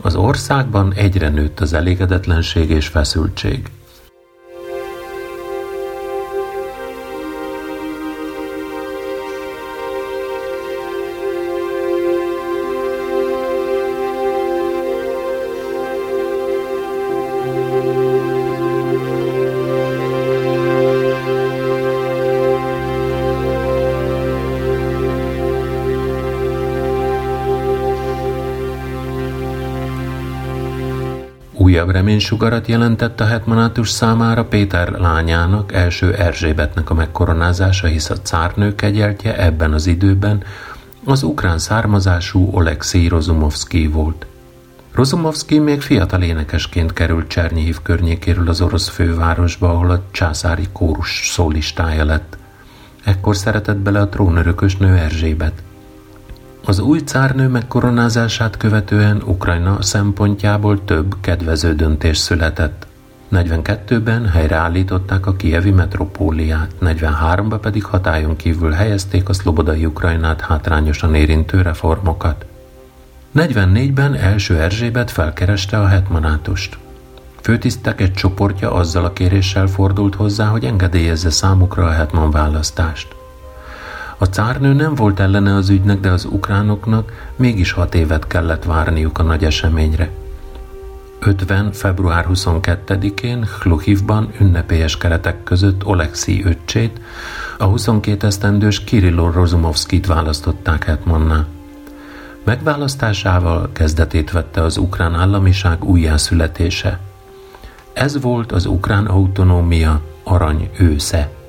Az 0.01 0.15
országban 0.15 0.93
egyre 0.93 1.29
nőtt 1.29 1.59
az 1.59 1.73
elégedetlenség 1.73 2.69
és 2.69 2.87
feszültség. 2.87 3.69
Újabb 31.71 31.89
reménysugarat 31.89 32.67
jelentett 32.67 33.19
a 33.19 33.25
hetmanátus 33.25 33.89
számára 33.89 34.45
Péter 34.45 34.89
lányának, 34.89 35.73
első 35.73 36.13
Erzsébetnek 36.13 36.89
a 36.89 36.93
megkoronázása, 36.93 37.87
hisz 37.87 38.09
a 38.09 38.21
cárnő 38.21 38.75
kegyeltje 38.75 39.37
ebben 39.37 39.73
az 39.73 39.87
időben 39.87 40.43
az 41.05 41.23
ukrán 41.23 41.57
származású 41.57 42.49
Oleksij 42.51 43.07
Rozumovszki 43.07 43.87
volt. 43.87 44.25
Rozumovszki 44.93 45.59
még 45.59 45.81
fiatal 45.81 46.21
énekesként 46.21 46.93
került 46.93 47.27
Csernyhív 47.27 47.81
környékéről 47.81 48.49
az 48.49 48.61
orosz 48.61 48.87
fővárosba, 48.87 49.69
ahol 49.69 49.89
a 49.89 50.03
császári 50.11 50.67
kórus 50.71 51.29
szólistája 51.29 52.05
lett. 52.05 52.37
Ekkor 53.03 53.35
szeretett 53.35 53.77
bele 53.77 53.99
a 53.99 54.09
trónörökös 54.09 54.77
nő 54.77 54.95
Erzsébet. 54.95 55.63
Az 56.65 56.79
új 56.79 56.99
cárnő 56.99 57.47
megkoronázását 57.47 58.57
követően 58.57 59.21
Ukrajna 59.25 59.81
szempontjából 59.81 60.85
több 60.85 61.15
kedvező 61.21 61.75
döntés 61.75 62.17
született. 62.17 62.87
42-ben 63.31 64.27
helyreállították 64.27 65.25
a 65.25 65.35
kievi 65.35 65.71
metropóliát, 65.71 66.71
43-ban 66.81 67.57
pedig 67.61 67.83
hatályon 67.83 68.35
kívül 68.35 68.71
helyezték 68.71 69.29
a 69.29 69.33
szlobodai 69.33 69.85
Ukrajnát 69.85 70.41
hátrányosan 70.41 71.15
érintő 71.15 71.61
reformokat. 71.61 72.45
44-ben 73.35 74.15
első 74.15 74.57
Erzsébet 74.57 75.11
felkereste 75.11 75.79
a 75.79 75.87
hetmanátust. 75.87 76.77
Főtisztek 77.41 78.01
egy 78.01 78.13
csoportja 78.13 78.73
azzal 78.73 79.05
a 79.05 79.13
kéréssel 79.13 79.67
fordult 79.67 80.15
hozzá, 80.15 80.45
hogy 80.45 80.65
engedélyezze 80.65 81.29
számukra 81.29 81.85
a 81.85 81.91
hetman 81.91 82.31
választást. 82.31 83.20
A 84.21 84.25
cárnő 84.25 84.73
nem 84.73 84.95
volt 84.95 85.19
ellene 85.19 85.55
az 85.55 85.69
ügynek, 85.69 85.99
de 85.99 86.11
az 86.11 86.25
ukránoknak 86.25 87.31
mégis 87.35 87.71
hat 87.71 87.95
évet 87.95 88.27
kellett 88.27 88.63
várniuk 88.63 89.17
a 89.17 89.23
nagy 89.23 89.43
eseményre. 89.43 90.11
50. 91.19 91.71
február 91.71 92.25
22-én 92.29 93.47
Hluhivban 93.61 94.31
ünnepélyes 94.39 94.97
keretek 94.97 95.43
között 95.43 95.85
Oleksij 95.85 96.43
öccsét, 96.43 97.01
a 97.57 97.63
22 97.63 98.27
esztendős 98.27 98.83
Kirilló 98.83 99.29
Rozumovszkit 99.29 100.05
választották 100.05 100.83
hetmanná. 100.83 101.45
Megválasztásával 102.43 103.69
kezdetét 103.73 104.31
vette 104.31 104.63
az 104.63 104.77
ukrán 104.77 105.15
államiság 105.15 105.83
újjászületése. 105.83 106.99
Ez 107.93 108.21
volt 108.21 108.51
az 108.51 108.65
ukrán 108.65 109.05
autonómia 109.05 110.01
arany 110.23 110.69
ősze. 110.77 111.40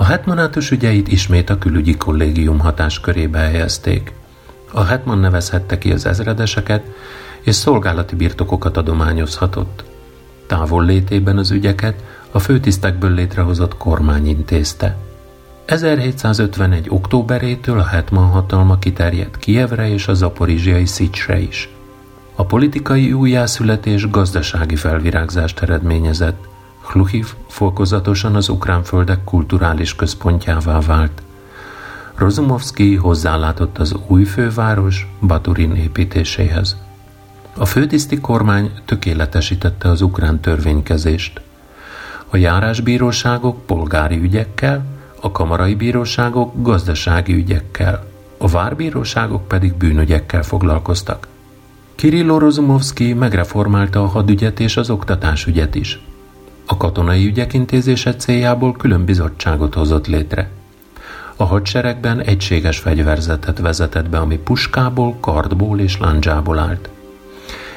A 0.00 0.04
hetmanátus 0.04 0.70
ügyeit 0.70 1.08
ismét 1.08 1.50
a 1.50 1.58
külügyi 1.58 1.96
kollégium 1.96 2.58
hatáskörébe 2.58 3.38
helyezték. 3.38 4.12
A 4.72 4.84
hetman 4.84 5.18
nevezhette 5.18 5.78
ki 5.78 5.92
az 5.92 6.06
ezredeseket, 6.06 6.82
és 7.40 7.54
szolgálati 7.54 8.14
birtokokat 8.14 8.76
adományozhatott. 8.76 9.84
Távol 10.46 10.84
létében 10.84 11.38
az 11.38 11.50
ügyeket 11.50 12.02
a 12.30 12.38
főtisztekből 12.38 13.10
létrehozott 13.10 13.76
kormány 13.76 14.26
intézte. 14.26 14.96
1751. 15.64 16.86
októberétől 16.88 17.78
a 17.78 17.84
hetman 17.84 18.26
hatalma 18.28 18.78
kiterjedt 18.78 19.36
Kievre 19.36 19.88
és 19.88 20.08
a 20.08 20.14
zaporizsiai 20.14 20.86
Szicsre 20.86 21.38
is. 21.38 21.68
A 22.34 22.44
politikai 22.44 23.12
újjászületés 23.12 24.10
gazdasági 24.10 24.76
felvirágzást 24.76 25.62
eredményezett. 25.62 26.47
Hluhiv 26.88 27.34
fokozatosan 27.48 28.34
az 28.34 28.48
ukrán 28.48 28.82
földek 28.82 29.24
kulturális 29.24 29.94
központjává 29.94 30.80
vált. 30.80 31.22
Rozumovszki 32.14 32.94
hozzálátott 32.94 33.78
az 33.78 33.94
új 34.06 34.24
főváros 34.24 35.06
Baturin 35.20 35.74
építéséhez. 35.74 36.76
A 37.56 37.64
főtiszti 37.64 38.20
kormány 38.20 38.70
tökéletesítette 38.84 39.88
az 39.88 40.02
ukrán 40.02 40.40
törvénykezést. 40.40 41.40
A 42.28 42.36
járásbíróságok 42.36 43.66
polgári 43.66 44.18
ügyekkel, 44.18 44.84
a 45.20 45.32
kamarai 45.32 45.74
bíróságok 45.74 46.52
gazdasági 46.62 47.34
ügyekkel, 47.34 48.06
a 48.38 48.48
várbíróságok 48.48 49.48
pedig 49.48 49.74
bűnügyekkel 49.74 50.42
foglalkoztak. 50.42 51.26
Kirillo 51.94 52.38
Rozumovszki 52.38 53.12
megreformálta 53.12 54.02
a 54.02 54.06
hadügyet 54.06 54.60
és 54.60 54.76
az 54.76 54.90
oktatásügyet 54.90 55.74
is. 55.74 56.00
A 56.70 56.76
katonai 56.76 57.26
ügyek 57.26 57.52
intézése 57.52 58.16
céljából 58.16 58.72
külön 58.72 59.04
bizottságot 59.04 59.74
hozott 59.74 60.06
létre. 60.06 60.50
A 61.36 61.44
hadseregben 61.44 62.20
egységes 62.20 62.78
fegyverzetet 62.78 63.58
vezetett 63.58 64.08
be, 64.08 64.18
ami 64.18 64.38
puskából, 64.38 65.16
kardból 65.20 65.80
és 65.80 65.98
lándzsából 65.98 66.58
állt. 66.58 66.88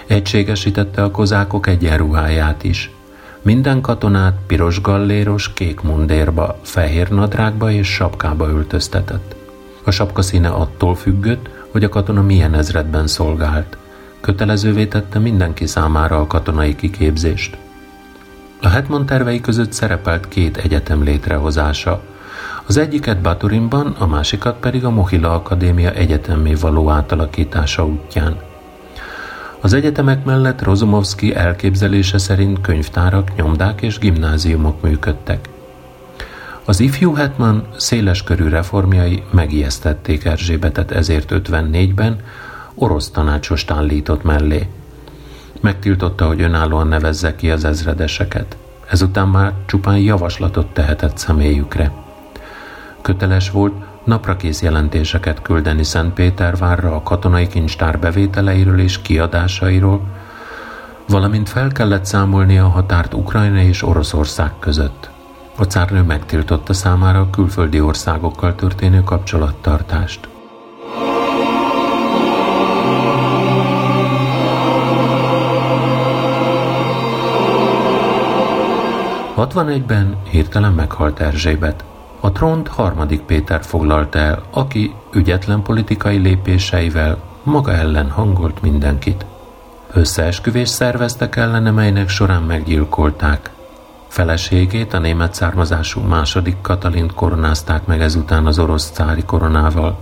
Egységesítette 0.07 1.03
a 1.03 1.11
kozákok 1.11 1.67
egyenruháját 1.67 2.63
is. 2.63 2.91
Minden 3.41 3.81
katonát 3.81 4.37
piros 4.47 4.81
galléros, 4.81 5.53
kék 5.53 5.81
mundérba, 5.81 6.59
fehér 6.61 7.09
nadrágba 7.09 7.71
és 7.71 7.87
sapkába 7.87 8.47
öltöztetett. 8.47 9.35
A 9.83 9.91
sapka 9.91 10.21
színe 10.21 10.49
attól 10.49 10.95
függött, 10.95 11.49
hogy 11.71 11.83
a 11.83 11.89
katona 11.89 12.21
milyen 12.21 12.53
ezredben 12.53 13.07
szolgált. 13.07 13.77
Kötelezővé 14.21 14.85
tette 14.85 15.19
mindenki 15.19 15.65
számára 15.65 16.19
a 16.19 16.27
katonai 16.27 16.75
kiképzést. 16.75 17.57
A 18.63 18.67
Hetman 18.67 19.05
tervei 19.05 19.41
között 19.41 19.71
szerepelt 19.71 20.27
két 20.27 20.57
egyetem 20.57 21.03
létrehozása. 21.03 22.01
Az 22.65 22.77
egyiket 22.77 23.21
Baturinban, 23.21 23.87
a 23.87 24.07
másikat 24.07 24.59
pedig 24.59 24.85
a 24.85 24.89
Mohila 24.89 25.33
Akadémia 25.33 25.91
egyetemé 25.91 26.53
való 26.53 26.89
átalakítása 26.89 27.85
útján. 27.85 28.35
Az 29.61 29.73
egyetemek 29.73 30.25
mellett 30.25 30.63
Rozumovszki 30.63 31.35
elképzelése 31.35 32.17
szerint 32.17 32.61
könyvtárak, 32.61 33.35
nyomdák 33.35 33.81
és 33.81 33.97
gimnáziumok 33.97 34.81
működtek. 34.81 35.49
Az 36.65 36.79
ifjú 36.79 37.13
Hetman 37.13 37.67
széleskörű 37.77 38.47
reformjai 38.47 39.23
megijesztették 39.31 40.25
Erzsébetet 40.25 40.91
ezért 40.91 41.31
54-ben 41.33 42.19
orosz 42.75 43.09
tanácsost 43.09 43.71
állított 43.71 44.23
mellé– 44.23 44.67
Megtiltotta, 45.61 46.27
hogy 46.27 46.41
önállóan 46.41 46.87
nevezze 46.87 47.35
ki 47.35 47.51
az 47.51 47.65
ezredeseket. 47.65 48.57
Ezután 48.89 49.27
már 49.27 49.53
csupán 49.65 49.97
javaslatot 49.97 50.73
tehetett 50.73 51.17
személyükre. 51.17 51.91
Köteles 53.01 53.49
volt 53.49 53.73
naprakész 54.03 54.61
jelentéseket 54.61 55.41
küldeni 55.41 55.83
Szentpétervárra 55.83 56.95
a 56.95 57.03
katonai 57.03 57.47
kincstár 57.47 57.99
bevételeiről 57.99 58.79
és 58.79 59.01
kiadásairól, 59.01 60.01
valamint 61.07 61.49
fel 61.49 61.71
kellett 61.71 62.05
számolni 62.05 62.57
a 62.57 62.67
határt 62.67 63.13
Ukrajna 63.13 63.59
és 63.59 63.83
Oroszország 63.83 64.51
között. 64.59 65.09
A 65.57 65.63
cárnő 65.63 66.01
megtiltotta 66.01 66.73
számára 66.73 67.19
a 67.19 67.29
külföldi 67.29 67.81
országokkal 67.81 68.55
történő 68.55 69.03
kapcsolattartást. 69.03 70.30
61-ben 79.41 80.17
hirtelen 80.29 80.73
meghalt 80.73 81.19
Erzsébet. 81.19 81.83
A 82.19 82.31
trónt 82.31 82.67
harmadik 82.67 83.21
Péter 83.21 83.63
foglalta 83.63 84.19
el, 84.19 84.43
aki 84.51 84.93
ügyetlen 85.13 85.61
politikai 85.61 86.17
lépéseivel 86.17 87.17
maga 87.43 87.73
ellen 87.73 88.09
hangolt 88.09 88.61
mindenkit. 88.61 89.25
Összeesküvést 89.93 90.73
szerveztek 90.73 91.35
ellene, 91.35 91.71
melynek 91.71 92.09
során 92.09 92.41
meggyilkolták. 92.43 93.49
Feleségét, 94.07 94.93
a 94.93 94.99
német 94.99 95.33
származású 95.33 96.01
második 96.01 96.55
Katalint 96.61 97.13
koronázták 97.13 97.85
meg 97.85 98.01
ezután 98.01 98.45
az 98.45 98.59
orosz 98.59 98.91
cári 98.91 99.23
koronával. 99.23 99.99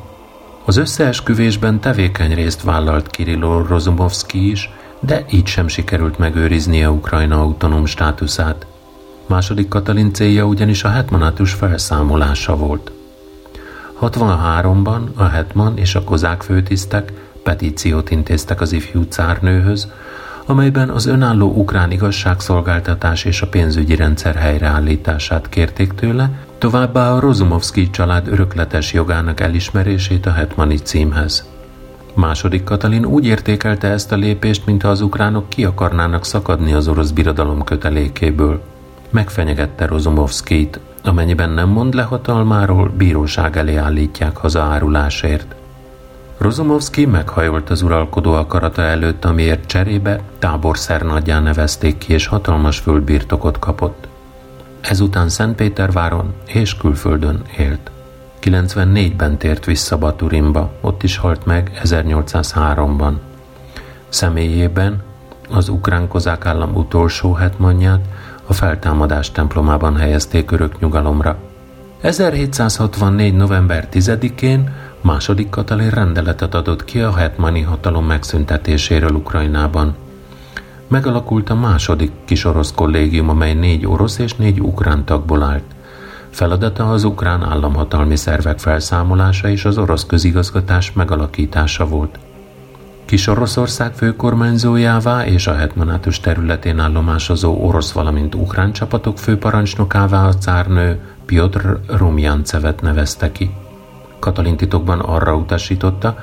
Az 0.65 0.78
összeesküvésben 0.78 1.80
tevékeny 1.80 2.34
részt 2.34 2.63
vállalt 2.63 3.08
Kirilló 3.08 3.62
Rozumovszki 3.62 4.49
is, 4.52 4.69
de 4.99 5.25
így 5.30 5.47
sem 5.47 5.67
sikerült 5.67 6.17
megőriznie 6.17 6.89
Ukrajna 6.89 7.41
autonóm 7.41 7.86
státuszát. 7.86 8.65
Második 9.30 9.68
Katalin 9.68 10.13
célja 10.13 10.46
ugyanis 10.46 10.84
a 10.84 10.89
hetmanátus 10.89 11.54
felszámolása 11.54 12.56
volt. 12.56 12.92
63-ban 14.02 15.13
a 15.15 15.24
hetman 15.24 15.78
és 15.78 15.96
a 15.96 16.04
kozák 16.04 16.42
főtisztek 16.42 17.13
petíciót 17.44 18.12
intéztek 18.12 18.62
az 18.62 18.72
ifjú 18.72 19.02
cárnőhöz, 19.02 19.88
amelyben 20.46 20.89
az 20.89 21.06
önálló 21.06 21.52
ukrán 21.56 21.92
igazságszolgáltatás 21.92 23.26
és 23.26 23.42
a 23.42 23.48
pénzügyi 23.48 23.96
rendszer 23.96 24.36
helyreállítását 24.36 25.50
kérték 25.50 25.94
tőle, 25.94 26.32
továbbá 26.58 27.12
a 27.12 27.20
Rozumovszki 27.20 27.89
család 27.89 28.28
örökletes 28.28 28.94
jogának 28.94 29.39
elismerését 29.39 30.26
a 30.26 30.32
hetmani 30.32 30.78
címhez. 30.78 31.50
Második 32.13 32.63
Katalin 32.63 33.06
úgy 33.06 33.26
értékelte 33.26 33.88
ezt 33.88 34.12
a 34.12 34.15
lépést, 34.15 34.65
mintha 34.65 34.89
az 34.89 35.02
ukránok 35.02 35.50
ki 35.50 35.65
akarnának 35.65 36.26
szakadni 36.26 36.74
az 36.74 36.88
orosz 36.88 37.12
birodalom 37.12 37.63
kötelékéből. 37.63 38.78
Megfenyegette 39.10 39.86
Rozumovszkit, 39.86 40.80
amennyiben 41.04 41.50
nem 41.50 41.69
mond 41.69 41.93
le 41.93 42.02
hatalmáról, 42.02 42.91
bíróság 42.98 43.58
elé 43.58 43.76
állítják 43.76 44.38
hazaárulásért. 44.38 45.56
Rozumovszki 46.38 47.06
meghajolt 47.06 47.69
az 47.69 47.82
uralkodó 47.82 48.34
akarata 48.34 48.82
előtt, 48.82 49.26
amiért 49.26 49.65
cserébe 49.65 50.19
táborszernadján 50.39 51.43
nevezték 51.43 51.98
ki, 51.98 52.13
és 52.13 52.28
hatalmas 52.28 52.78
földbirtokot 52.78 53.60
kapott. 53.60 54.08
Ezután 54.82 55.30
Szentpéterváron 55.30 56.34
és 56.45 56.78
külföldön 56.78 57.41
élt. 57.58 57.91
94-ben 58.41 59.38
tért 59.38 59.65
vissza 59.65 59.98
Baturimba, 59.98 60.72
ott 60.82 61.04
is 61.04 61.17
halt 61.17 61.45
meg 61.45 61.80
1803-ban. 61.84 63.13
Személyében 64.10 65.04
az 65.50 65.69
ukrán 65.69 66.08
kozák 66.08 66.45
állam 66.45 66.76
utolsó 66.76 67.34
hetmanját 67.34 68.06
a 68.49 68.53
feltámadás 68.53 69.31
templomában 69.31 69.95
helyezték 69.95 70.51
örök 70.51 70.79
nyugalomra. 70.79 71.38
1764. 72.01 73.33
november 73.33 73.88
10-én 73.91 74.73
második 75.01 75.49
Katalin 75.49 75.89
rendeletet 75.89 76.53
adott 76.53 76.85
ki 76.85 76.99
a 76.99 77.15
hetmani 77.15 77.62
hatalom 77.62 78.05
megszüntetéséről 78.05 79.12
Ukrajnában. 79.12 79.95
Megalakult 80.88 81.49
a 81.49 81.55
második 81.55 82.12
kis 82.25 82.45
orosz 82.45 82.71
kollégium, 82.71 83.29
amely 83.29 83.53
négy 83.53 83.85
orosz 83.85 84.17
és 84.17 84.35
négy 84.35 84.62
ukrán 84.62 85.05
tagból 85.05 85.43
állt. 85.43 85.75
Feladata 86.29 86.91
az 86.91 87.03
ukrán 87.03 87.43
államhatalmi 87.43 88.15
szervek 88.15 88.59
felszámolása 88.59 89.49
és 89.49 89.65
az 89.65 89.77
orosz 89.77 90.05
közigazgatás 90.05 90.91
megalakítása 90.91 91.85
volt. 91.88 92.19
Kis 93.10 93.28
Oroszország 93.28 93.93
főkormányzójává 93.93 95.26
és 95.26 95.48
a 95.48 95.56
hetmanátus 95.56 96.19
területén 96.19 96.80
állomásozó 96.80 97.65
orosz, 97.65 97.91
valamint 97.91 98.36
ukrán 98.36 98.72
csapatok 98.72 99.17
főparancsnokává 99.17 100.28
a 100.28 100.34
cárnő 100.34 101.00
Piotr 101.26 101.80
Rumjancevet 101.88 102.82
nevezte 102.82 103.32
ki. 103.32 103.52
Katalin 104.19 104.58
titokban 104.58 105.00
arra 105.00 105.36
utasította, 105.36 106.17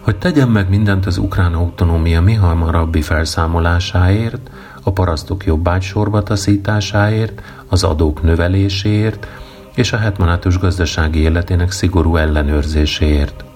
hogy 0.00 0.16
tegyen 0.16 0.48
meg 0.48 0.68
mindent 0.68 1.06
az 1.06 1.18
ukrán 1.18 1.54
autonómia 1.54 2.20
mi 2.20 2.34
hamarabbi 2.34 3.02
felszámolásáért, 3.02 4.50
a 4.82 4.90
parasztok 4.90 5.44
jobbágy 5.44 5.82
sorba 5.82 6.22
taszításáért, 6.22 7.42
az 7.68 7.82
adók 7.82 8.22
növeléséért 8.22 9.26
és 9.74 9.92
a 9.92 9.96
hetmanátus 9.96 10.58
gazdasági 10.58 11.18
életének 11.18 11.70
szigorú 11.70 12.16
ellenőrzéséért. 12.16 13.47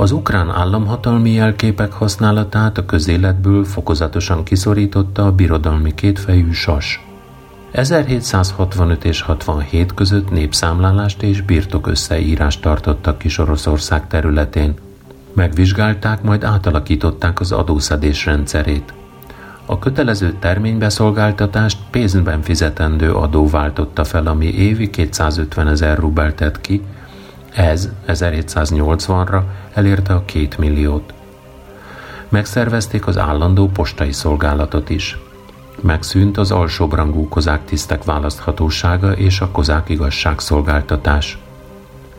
Az 0.00 0.12
ukrán 0.12 0.50
államhatalmi 0.50 1.30
jelképek 1.30 1.92
használatát 1.92 2.78
a 2.78 2.84
közéletből 2.84 3.64
fokozatosan 3.64 4.44
kiszorította 4.44 5.26
a 5.26 5.32
birodalmi 5.32 5.94
kétfejű 5.94 6.50
sas. 6.50 7.06
1765 7.70 9.04
és 9.04 9.20
67 9.20 9.94
között 9.94 10.30
népszámlálást 10.30 11.22
és 11.22 11.40
birtok 11.40 11.86
összeírást 11.86 12.60
tartottak 12.62 13.18
Kis 13.18 13.38
Oroszország 13.38 14.06
területén. 14.06 14.74
Megvizsgálták, 15.34 16.22
majd 16.22 16.44
átalakították 16.44 17.40
az 17.40 17.52
adószedés 17.52 18.24
rendszerét. 18.24 18.92
A 19.66 19.78
kötelező 19.78 20.34
terménybeszolgáltatást 20.38 21.78
pénzben 21.90 22.42
fizetendő 22.42 23.12
adó 23.12 23.48
váltotta 23.48 24.04
fel, 24.04 24.26
ami 24.26 24.46
évi 24.46 24.90
250 24.90 25.68
ezer 25.68 25.98
rubel 25.98 26.34
tett 26.34 26.60
ki, 26.60 26.82
ez 27.54 27.88
1780-ra 28.06 29.42
elérte 29.74 30.14
a 30.14 30.24
két 30.24 30.58
milliót. 30.58 31.14
Megszervezték 32.28 33.06
az 33.06 33.18
állandó 33.18 33.68
postai 33.68 34.12
szolgálatot 34.12 34.90
is. 34.90 35.18
Megszűnt 35.80 36.36
az 36.36 36.50
alsóbrangú 36.50 37.28
kozák 37.28 37.64
tisztek 37.64 38.04
választhatósága 38.04 39.12
és 39.12 39.40
a 39.40 39.50
kozák 39.50 39.88
igazságszolgáltatás. 39.88 41.38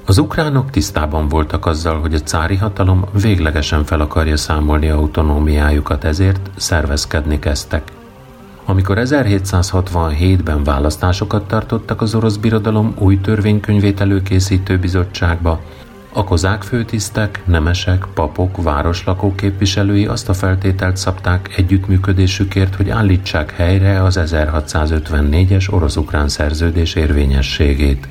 Az 0.05 0.17
ukránok 0.17 0.69
tisztában 0.69 1.27
voltak 1.27 1.65
azzal, 1.65 1.99
hogy 1.99 2.13
a 2.13 2.19
cári 2.19 2.55
hatalom 2.55 3.05
véglegesen 3.21 3.83
fel 3.83 3.99
akarja 4.01 4.37
számolni 4.37 4.89
autonómiájukat, 4.89 6.03
ezért 6.03 6.49
szervezkedni 6.55 7.39
kezdtek. 7.39 7.91
Amikor 8.71 8.97
1767-ben 8.99 10.63
választásokat 10.63 11.47
tartottak 11.47 12.01
az 12.01 12.15
orosz 12.15 12.35
birodalom 12.35 12.93
új 12.97 13.21
törvénykönyvét 13.21 14.01
előkészítő 14.01 14.77
bizottságba, 14.77 15.61
a 16.13 16.23
kozák 16.23 16.63
főtisztek, 16.63 17.41
nemesek, 17.45 18.05
papok, 18.13 18.63
városlakók 18.63 19.35
képviselői 19.35 20.05
azt 20.05 20.29
a 20.29 20.33
feltételt 20.33 20.97
szabták 20.97 21.57
együttműködésükért, 21.57 22.75
hogy 22.75 22.89
állítsák 22.89 23.51
helyre 23.51 24.03
az 24.03 24.19
1654-es 24.21 25.73
orosz-ukrán 25.73 26.27
szerződés 26.27 26.95
érvényességét. 26.95 28.07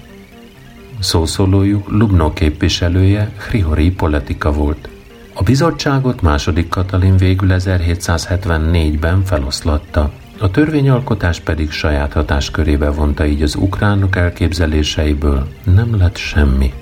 Szószólójuk 0.98 1.88
Lubno 1.90 2.32
képviselője 2.32 3.32
Hrihori 3.36 3.90
Politika 3.90 4.52
volt. 4.52 4.88
A 5.34 5.42
bizottságot 5.42 6.22
második 6.22 6.68
Katalin 6.68 7.16
végül 7.16 7.48
1774-ben 7.52 9.24
feloszlatta. 9.24 10.10
A 10.42 10.50
törvényalkotás 10.50 11.40
pedig 11.40 11.70
saját 11.70 12.12
hatáskörébe 12.12 12.90
vonta, 12.90 13.26
így 13.26 13.42
az 13.42 13.54
ukránok 13.54 14.16
elképzeléseiből 14.16 15.48
nem 15.74 15.96
lett 15.98 16.16
semmi. 16.16 16.72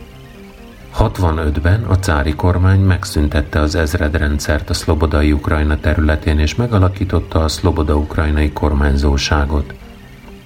65-ben 0.98 1.82
a 1.82 1.98
cári 1.98 2.34
kormány 2.34 2.80
megszüntette 2.80 3.60
az 3.60 3.74
ezredrendszert 3.74 4.70
a 4.70 4.74
szlobodai 4.74 5.32
Ukrajna 5.32 5.80
területén 5.80 6.38
és 6.38 6.54
megalakította 6.54 7.44
a 7.44 7.48
szloboda 7.48 7.96
ukrajnai 7.96 8.52
kormányzóságot. 8.52 9.74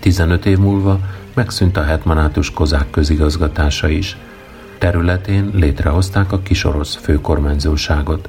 15 0.01 0.47
év 0.47 0.59
múlva 0.59 1.01
megszűnt 1.35 1.77
a 1.77 1.83
hetmanátus 1.83 2.51
kozák 2.51 2.91
közigazgatása 2.91 3.89
is. 3.89 4.17
Területén 4.79 5.51
létrehozták 5.55 6.33
a 6.33 6.43
kisorosz 6.43 6.97
főkormányzóságot. 6.97 8.29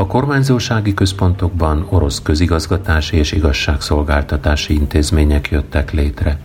A 0.00 0.06
kormányzósági 0.06 0.94
központokban 0.94 1.86
orosz 1.88 2.22
közigazgatási 2.22 3.16
és 3.16 3.32
igazságszolgáltatási 3.32 4.74
intézmények 4.74 5.48
jöttek 5.48 5.92
létre. 5.92 6.38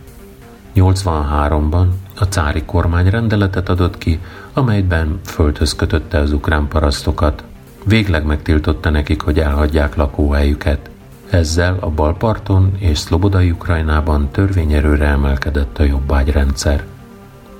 83-ban 0.75 1.85
a 2.15 2.23
cári 2.23 2.63
kormány 2.65 3.09
rendeletet 3.09 3.69
adott 3.69 3.97
ki, 3.97 4.19
amelyben 4.53 5.19
földhöz 5.25 5.75
kötötte 5.75 6.17
az 6.17 6.31
ukrán 6.31 6.67
parasztokat. 6.67 7.43
Végleg 7.85 8.25
megtiltotta 8.25 8.89
nekik, 8.89 9.21
hogy 9.21 9.39
elhagyják 9.39 9.95
lakóhelyüket. 9.95 10.89
Ezzel 11.29 11.77
a 11.79 11.89
balparton 11.89 12.71
és 12.77 12.97
szlobodai 12.97 13.51
Ukrajnában 13.51 14.29
törvényerőre 14.31 15.07
emelkedett 15.07 15.79
a 15.79 15.83
jobbágyrendszer. 15.83 16.85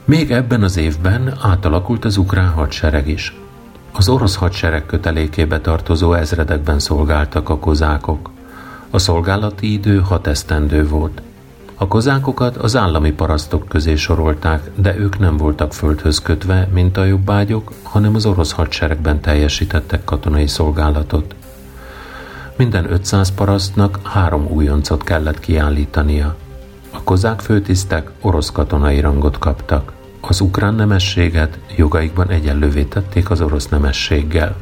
Még 0.06 0.32
ebben 0.32 0.64
az 0.64 0.78
évben 0.78 1.38
átalakult 1.42 2.06
az 2.06 2.18
ukrán 2.18 2.50
hadsereg 2.50 3.08
is. 3.08 3.36
Az 3.98 4.10
orosz 4.10 4.36
hadsereg 4.36 4.86
kötelékébe 4.86 5.60
tartozó 5.60 6.14
ezredekben 6.14 6.80
szolgáltak 6.80 7.50
a 7.50 7.58
kozákok. 7.58 8.30
A 8.90 8.98
szolgálati 8.98 9.74
idő 9.74 10.00
hat 10.00 10.28
esztendő 10.28 10.88
volt. 10.88 11.22
A 11.76 11.88
kozákokat 11.88 12.58
az 12.58 12.76
állami 12.76 13.12
parasztok 13.12 13.68
közé 13.68 13.96
sorolták, 13.96 14.72
de 14.76 14.98
ők 14.98 15.20
nem 15.20 15.38
voltak 15.38 15.74
földhöz 15.74 16.22
kötve, 16.22 16.70
mint 16.74 16.98
a 16.98 17.04
jobbágyok, 17.04 17.72
hanem 17.84 18.16
az 18.16 18.26
orosz 18.26 18.52
hadseregben 18.52 19.22
teljesítettek 19.22 20.04
katonai 20.04 20.48
szolgálatot. 20.48 21.36
Minden 22.56 22.92
500 22.92 23.32
parasztnak 23.32 24.00
három 24.04 24.48
újoncot 24.48 25.04
kellett 25.04 25.40
kiállítania. 25.40 26.36
A 26.92 27.04
kozák 27.04 27.40
főtisztek 27.40 28.12
orosz 28.22 28.52
katonai 28.52 29.00
rangot 29.00 29.40
kaptak. 29.40 29.95
Az 30.28 30.42
ukrán 30.42 30.74
nemességet 30.74 31.60
jogaikban 31.76 32.30
egyenlővé 32.30 32.84
tették 32.84 33.30
az 33.30 33.42
orosz 33.42 33.68
nemességgel. 33.68 34.56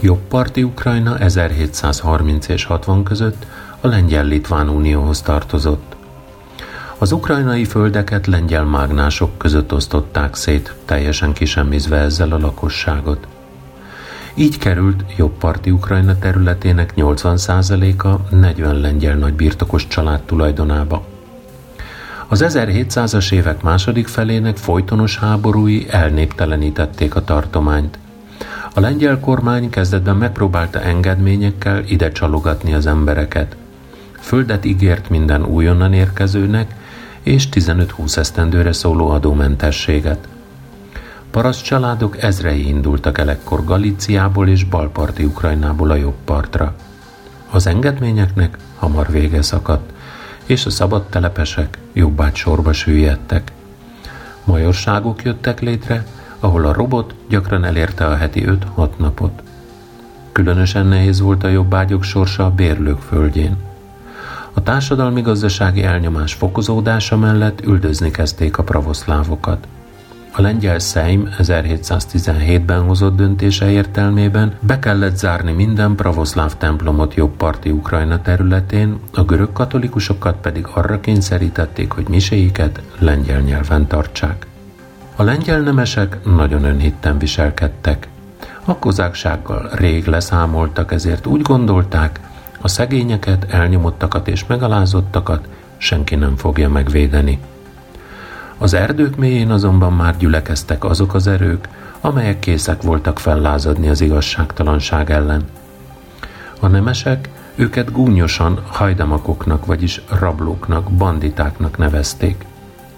Jobbparti 0.00 0.62
Ukrajna 0.62 1.18
1730 1.18 2.48
és 2.48 2.64
60 2.64 3.02
között 3.02 3.46
a 3.80 3.86
Lengyel-Litván 3.86 4.68
Unióhoz 4.68 5.22
tartozott. 5.22 5.96
Az 6.98 7.12
ukrajnai 7.12 7.64
földeket 7.64 8.26
lengyel 8.26 8.64
mágnások 8.64 9.38
között 9.38 9.72
osztották 9.72 10.34
szét, 10.34 10.74
teljesen 10.84 11.32
kisemmizve 11.32 11.96
ezzel 11.96 12.32
a 12.32 12.38
lakosságot. 12.38 13.26
Így 14.34 14.58
került 14.58 15.04
jobbparti 15.16 15.70
Ukrajna 15.70 16.18
területének 16.18 16.92
80%-a 16.96 18.34
40 18.34 18.80
lengyel 18.80 19.16
nagybirtokos 19.16 19.86
család 19.86 20.20
tulajdonába. 20.20 21.06
Az 22.28 22.44
1700-as 22.48 23.32
évek 23.32 23.62
második 23.62 24.06
felének 24.06 24.56
folytonos 24.56 25.18
háborúi 25.18 25.86
elnéptelenítették 25.90 27.14
a 27.14 27.24
tartományt. 27.24 27.98
A 28.74 28.80
lengyel 28.80 29.20
kormány 29.20 29.70
kezdetben 29.70 30.16
megpróbálta 30.16 30.80
engedményekkel 30.80 31.84
ide 31.86 32.12
csalogatni 32.12 32.74
az 32.74 32.86
embereket. 32.86 33.56
Földet 34.28 34.64
ígért 34.64 35.08
minden 35.08 35.44
újonnan 35.44 35.92
érkezőnek, 35.92 36.74
és 37.22 37.48
15-20 37.52 38.16
esztendőre 38.16 38.72
szóló 38.72 39.08
adómentességet. 39.10 40.28
Paraszt 41.30 41.64
családok 41.64 42.22
ezrei 42.22 42.68
indultak 42.68 43.18
el 43.18 43.30
ekkor 43.30 43.64
Galíciából 43.64 44.48
és 44.48 44.64
balparti 44.64 45.24
Ukrajnából 45.24 45.90
a 45.90 45.94
jobb 45.94 46.14
partra. 46.24 46.74
Az 47.50 47.66
engedményeknek 47.66 48.56
hamar 48.76 49.10
vége 49.10 49.42
szakadt, 49.42 49.92
és 50.44 50.66
a 50.66 50.70
szabad 50.70 51.06
telepesek 51.06 51.78
jobbát 51.92 52.34
sorba 52.34 52.72
süllyedtek. 52.72 53.52
Majorságok 54.44 55.22
jöttek 55.22 55.60
létre, 55.60 56.06
ahol 56.40 56.64
a 56.64 56.72
robot 56.72 57.14
gyakran 57.28 57.64
elérte 57.64 58.06
a 58.06 58.16
heti 58.16 58.44
5-6 58.76 58.88
napot. 58.96 59.42
Különösen 60.32 60.86
nehéz 60.86 61.20
volt 61.20 61.44
a 61.44 61.48
jobbágyok 61.48 62.02
sorsa 62.02 62.44
a 62.44 62.50
bérlők 62.50 62.98
földjén. 62.98 63.67
A 64.58 64.62
társadalmi-gazdasági 64.62 65.82
elnyomás 65.82 66.34
fokozódása 66.34 67.16
mellett 67.16 67.64
üldözni 67.64 68.10
kezdték 68.10 68.58
a 68.58 68.62
pravoszlávokat. 68.62 69.68
A 70.32 70.40
lengyel 70.40 70.78
Szeim 70.78 71.28
1717-ben 71.38 72.82
hozott 72.82 73.16
döntése 73.16 73.70
értelmében 73.70 74.58
be 74.60 74.78
kellett 74.78 75.16
zárni 75.16 75.52
minden 75.52 75.94
pravoszláv 75.94 76.56
templomot 76.56 77.14
jobbparti 77.14 77.70
Ukrajna 77.70 78.22
területén, 78.22 78.98
a 79.14 79.22
görög 79.22 79.52
katolikusokat 79.52 80.36
pedig 80.40 80.66
arra 80.74 81.00
kényszerítették, 81.00 81.92
hogy 81.92 82.08
miséiket 82.08 82.82
lengyel 82.98 83.40
nyelven 83.40 83.86
tartsák. 83.86 84.46
A 85.16 85.22
lengyel 85.22 85.60
nemesek 85.60 86.18
nagyon 86.24 86.64
önhitten 86.64 87.18
viselkedtek. 87.18 88.08
A 88.64 88.76
kozáksággal 88.76 89.70
rég 89.72 90.06
leszámoltak, 90.06 90.92
ezért 90.92 91.26
úgy 91.26 91.42
gondolták, 91.42 92.20
a 92.60 92.68
szegényeket, 92.68 93.46
elnyomottakat 93.52 94.28
és 94.28 94.46
megalázottakat 94.46 95.48
senki 95.76 96.14
nem 96.14 96.36
fogja 96.36 96.68
megvédeni. 96.68 97.38
Az 98.58 98.74
erdők 98.74 99.16
mélyén 99.16 99.50
azonban 99.50 99.92
már 99.92 100.16
gyülekeztek 100.16 100.84
azok 100.84 101.14
az 101.14 101.26
erők, 101.26 101.68
amelyek 102.00 102.38
készek 102.38 102.82
voltak 102.82 103.18
fellázadni 103.18 103.88
az 103.88 104.00
igazságtalanság 104.00 105.10
ellen. 105.10 105.44
A 106.60 106.66
nemesek 106.66 107.28
őket 107.54 107.92
gúnyosan 107.92 108.62
hajdamakoknak, 108.66 109.66
vagyis 109.66 110.02
rablóknak, 110.08 110.90
banditáknak 110.90 111.78
nevezték. 111.78 112.46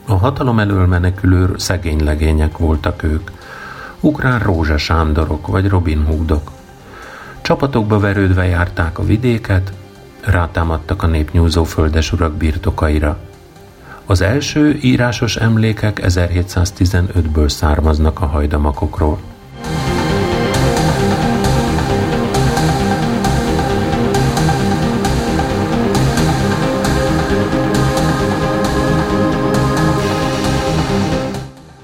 A 0.06 0.14
hatalom 0.14 0.58
elől 0.58 0.86
menekülő 0.86 1.54
szegény 1.56 2.04
legények 2.04 2.58
voltak 2.58 3.02
ők, 3.02 3.30
ukrán 4.00 4.38
Rózsa 4.38 4.76
Sándorok 4.76 5.46
vagy 5.46 5.68
Robin 5.68 6.04
Hoodok. 6.04 6.50
Csapatokba 7.42 7.98
verődve 7.98 8.44
járták 8.46 8.98
a 8.98 9.04
vidéket, 9.04 9.72
rátámadtak 10.24 11.02
a 11.02 11.06
népnyúzó 11.06 11.64
földesurak 11.64 12.32
birtokaira. 12.32 13.18
Az 14.06 14.20
első 14.20 14.78
írásos 14.82 15.36
emlékek 15.36 16.00
1715-ből 16.04 17.48
származnak 17.48 18.20
a 18.20 18.26
hajdamakokról. 18.26 19.18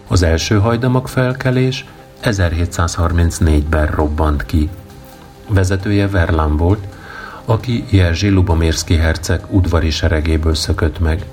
Az 0.09 0.23
első 0.23 0.59
hajdamak 0.59 1.09
felkelés 1.09 1.85
1734-ben 2.23 3.87
robbant 3.87 4.47
ki. 4.47 4.69
Vezetője 5.49 6.09
Verlán 6.09 6.57
volt, 6.57 6.87
aki 7.45 7.85
Jerzy 7.91 8.29
Lubomirski 8.29 8.95
herceg 8.95 9.41
udvari 9.51 9.91
seregéből 9.91 10.55
szökött 10.55 11.01
meg. 11.01 11.25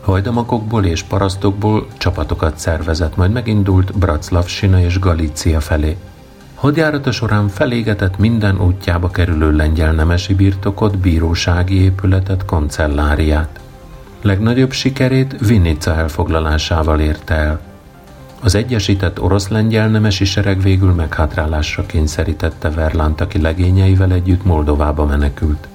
Hajdamakokból 0.00 0.84
és 0.84 1.02
parasztokból 1.02 1.86
csapatokat 1.98 2.58
szervezett, 2.58 3.16
majd 3.16 3.32
megindult 3.32 3.92
Sina 4.46 4.80
és 4.80 4.98
Galícia 4.98 5.60
felé. 5.60 5.96
Hadjárata 6.54 7.10
során 7.10 7.48
felégetett 7.48 8.18
minden 8.18 8.60
útjába 8.60 9.10
kerülő 9.10 9.52
lengyel 9.52 9.92
nemesi 9.92 10.34
birtokot, 10.34 10.98
bírósági 10.98 11.82
épületet, 11.82 12.44
kancelláriát. 12.44 13.60
Legnagyobb 14.22 14.72
sikerét 14.72 15.36
Vinica 15.46 15.94
elfoglalásával 15.94 17.00
érte 17.00 17.34
el. 17.34 17.60
Az 18.40 18.54
egyesített 18.54 19.20
orosz-lengyel 19.20 19.88
nemesi 19.88 20.24
sereg 20.24 20.60
végül 20.60 20.92
meghátrálásra 20.92 21.86
kényszerítette 21.86 22.70
Verlant, 22.70 23.20
aki 23.20 23.40
legényeivel 23.40 24.12
együtt 24.12 24.44
Moldovába 24.44 25.04
menekült. 25.04 25.68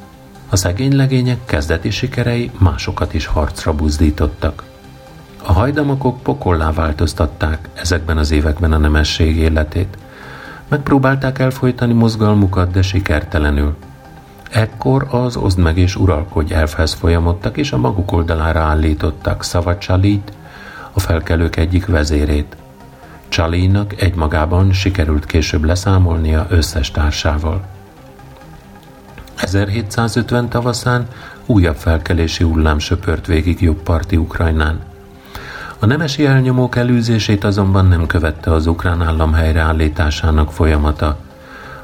A 0.50 0.56
szegény 0.56 0.96
legények 0.96 1.46
kezdeti 1.46 1.90
sikerei 1.90 2.52
másokat 2.60 3.14
is 3.14 3.26
harcra 3.26 3.74
buzdítottak. 3.74 4.64
A 5.46 5.54
hajdamakok 5.54 6.22
pokollá 6.22 6.72
változtatták 6.72 7.70
ezekben 7.74 8.18
az 8.18 8.32
években 8.32 8.72
a 8.72 8.78
nemesség 8.78 9.38
életét. 9.38 9.98
Megpróbálták 10.68 11.40
elfolytani 11.40 11.94
mozgalmukat, 11.94 12.72
de 12.72 12.82
sikertelenül. 12.82 13.76
Ekkor 14.52 15.08
az 15.10 15.36
oszd 15.36 15.60
meg 15.60 15.78
és 15.78 15.96
uralkodj 15.96 16.54
elfhez 16.54 16.94
folyamodtak, 16.94 17.58
és 17.58 17.72
a 17.72 17.78
maguk 17.78 18.12
oldalára 18.12 18.60
állítottak 18.60 19.44
Szavacsalit, 19.44 20.32
a 20.94 21.00
felkelők 21.00 21.56
egyik 21.56 21.86
vezérét. 21.86 22.56
Csalinak 23.28 24.02
egymagában 24.02 24.72
sikerült 24.72 25.26
később 25.26 25.64
leszámolnia 25.64 26.46
összes 26.50 26.92
társával. 26.92 27.66
1750 29.36 30.50
tavaszán 30.50 31.08
újabb 31.46 31.76
felkelési 31.76 32.44
hullám 32.44 32.80
söpört 32.80 33.26
végig 33.26 33.62
jobb 33.62 33.82
parti 33.84 34.18
Ukrajnán. 34.18 34.80
A 35.80 35.86
nemesi 35.86 36.26
elnyomók 36.26 36.76
elűzését 36.76 37.44
azonban 37.44 37.86
nem 37.86 38.08
követte 38.08 38.52
az 38.52 38.68
ukrán 38.68 39.02
állam 39.02 39.34
helyreállításának 39.34 40.52
folyamata. 40.52 41.18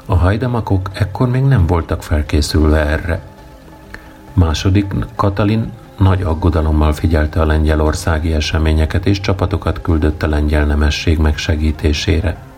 A 0.06 0.14
hajdamakok 0.14 0.90
ekkor 0.92 1.28
még 1.28 1.42
nem 1.42 1.66
voltak 1.66 2.02
felkészülve 2.02 2.86
erre. 2.86 3.22
Második 4.32 4.94
Katalin 5.16 5.72
nagy 6.00 6.22
aggodalommal 6.22 6.92
figyelte 6.92 7.40
a 7.40 7.46
lengyelországi 7.46 8.32
eseményeket 8.32 9.06
és 9.06 9.20
csapatokat 9.20 9.80
küldött 9.80 10.22
a 10.22 10.28
lengyel 10.28 10.66
nemesség 10.66 11.18
megsegítésére. 11.18 12.49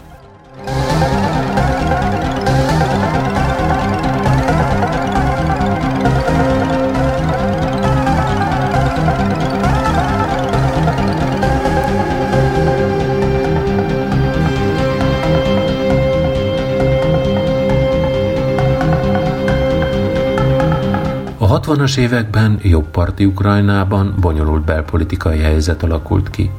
60-as 21.63 21.97
években 21.97 22.59
jobbparti 22.63 23.25
Ukrajnában 23.25 24.15
bonyolult 24.21 24.65
belpolitikai 24.65 25.39
helyzet 25.39 25.83
alakult 25.83 26.31
ki. 26.31 26.51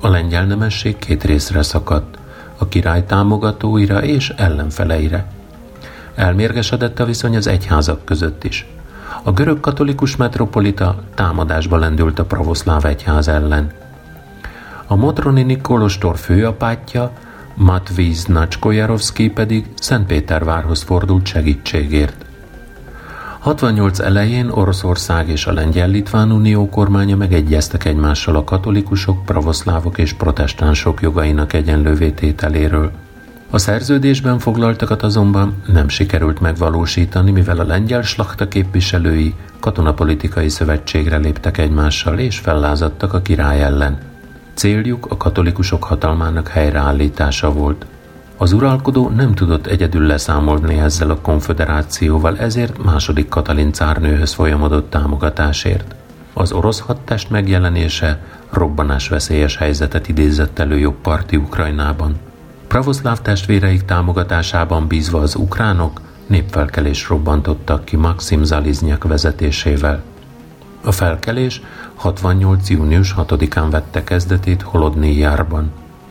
A 0.00 0.08
lengyel 0.08 0.44
nemesség 0.44 0.96
két 0.96 1.24
részre 1.24 1.62
szakadt, 1.62 2.18
a 2.58 2.68
király 2.68 3.04
támogatóira 3.04 4.02
és 4.02 4.28
ellenfeleire. 4.36 5.26
Elmérgesedett 6.14 7.00
a 7.00 7.04
viszony 7.04 7.36
az 7.36 7.46
egyházak 7.46 8.04
között 8.04 8.44
is. 8.44 8.66
A 9.22 9.32
görög 9.32 9.60
katolikus 9.60 10.16
metropolita 10.16 11.02
támadásba 11.14 11.76
lendült 11.76 12.18
a 12.18 12.24
pravoszláv 12.24 12.84
egyház 12.84 13.28
ellen. 13.28 13.70
A 14.86 14.96
Modronini 14.96 15.60
kolostor 15.60 16.18
főapátja, 16.18 17.12
Matvíz 17.54 18.24
Nacskojarovszki 18.24 19.30
pedig 19.30 19.66
Szentpétervárhoz 19.74 20.82
fordult 20.82 21.26
segítségért. 21.26 22.25
68 23.46 23.98
elején 23.98 24.48
Oroszország 24.48 25.28
és 25.28 25.46
a 25.46 25.52
Lengyel-Litván 25.52 26.32
Unió 26.32 26.68
kormánya 26.68 27.16
megegyeztek 27.16 27.84
egymással 27.84 28.36
a 28.36 28.44
katolikusok, 28.44 29.24
pravoszlávok 29.24 29.98
és 29.98 30.12
protestánsok 30.12 31.00
jogainak 31.00 31.52
egyenlővé 31.52 32.10
tételéről. 32.10 32.90
A 33.50 33.58
szerződésben 33.58 34.38
foglaltakat 34.38 35.02
azonban 35.02 35.62
nem 35.66 35.88
sikerült 35.88 36.40
megvalósítani, 36.40 37.30
mivel 37.30 37.58
a 37.58 37.66
lengyel 37.66 38.02
slachta 38.02 38.48
képviselői 38.48 39.34
katonapolitikai 39.60 40.48
szövetségre 40.48 41.16
léptek 41.16 41.58
egymással 41.58 42.18
és 42.18 42.38
fellázadtak 42.38 43.12
a 43.12 43.22
király 43.22 43.62
ellen. 43.62 43.98
Céljuk 44.54 45.06
a 45.10 45.16
katolikusok 45.16 45.84
hatalmának 45.84 46.48
helyreállítása 46.48 47.52
volt. 47.52 47.86
Az 48.38 48.52
uralkodó 48.52 49.08
nem 49.08 49.34
tudott 49.34 49.66
egyedül 49.66 50.06
leszámolni 50.06 50.78
ezzel 50.78 51.10
a 51.10 51.20
konfederációval, 51.20 52.38
ezért 52.38 52.84
második 52.84 53.28
Katalin 53.28 53.72
cárnőhöz 53.72 54.32
folyamodott 54.32 54.90
támogatásért. 54.90 55.94
Az 56.32 56.52
orosz 56.52 56.80
hadtest 56.80 57.30
megjelenése 57.30 58.20
robbanás 58.50 59.08
veszélyes 59.08 59.56
helyzetet 59.56 60.08
idézett 60.08 60.58
elő 60.58 60.78
jobb 60.78 60.94
parti 61.02 61.36
Ukrajnában. 61.36 62.16
Pravoszláv 62.68 63.20
testvéreik 63.20 63.84
támogatásában 63.84 64.86
bízva 64.86 65.20
az 65.20 65.34
ukránok 65.34 66.00
népfelkelés 66.26 67.08
robbantottak 67.08 67.84
ki 67.84 67.96
Maxim 67.96 68.44
Zaliznyak 68.44 69.04
vezetésével. 69.04 70.02
A 70.84 70.92
felkelés 70.92 71.62
68. 71.94 72.70
június 72.70 73.14
6-án 73.18 73.66
vette 73.70 74.04
kezdetét 74.04 74.62
Holodnijárban. 74.62 75.70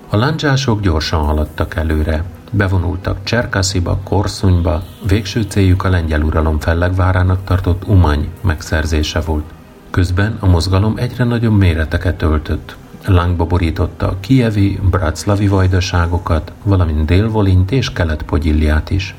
A 0.10 0.18
láncsások 0.18 0.82
gyorsan 0.82 1.24
haladtak 1.24 1.76
előre, 1.76 2.24
bevonultak 2.52 3.24
Cserkasziba, 3.24 4.00
Korszunyba, 4.04 4.84
végső 5.08 5.42
céljuk 5.42 5.84
a 5.84 5.90
lengyel 5.90 6.22
uralom 6.22 6.60
fellegvárának 6.60 7.44
tartott 7.44 7.88
Umany 7.88 8.30
megszerzése 8.42 9.20
volt. 9.20 9.44
Közben 9.90 10.38
a 10.40 10.48
mozgalom 10.48 10.94
egyre 10.98 11.24
nagyobb 11.24 11.58
méreteket 11.58 12.22
öltött. 12.22 12.76
Lángba 13.06 13.46
borította 13.46 14.08
a 14.08 14.20
kievi, 14.20 14.80
bratszlavi 14.90 15.48
vajdaságokat, 15.48 16.52
valamint 16.64 17.06
Délvolint 17.06 17.72
és 17.72 17.94
Kelet-Pogyilliát 17.94 18.90
is. 18.90 19.16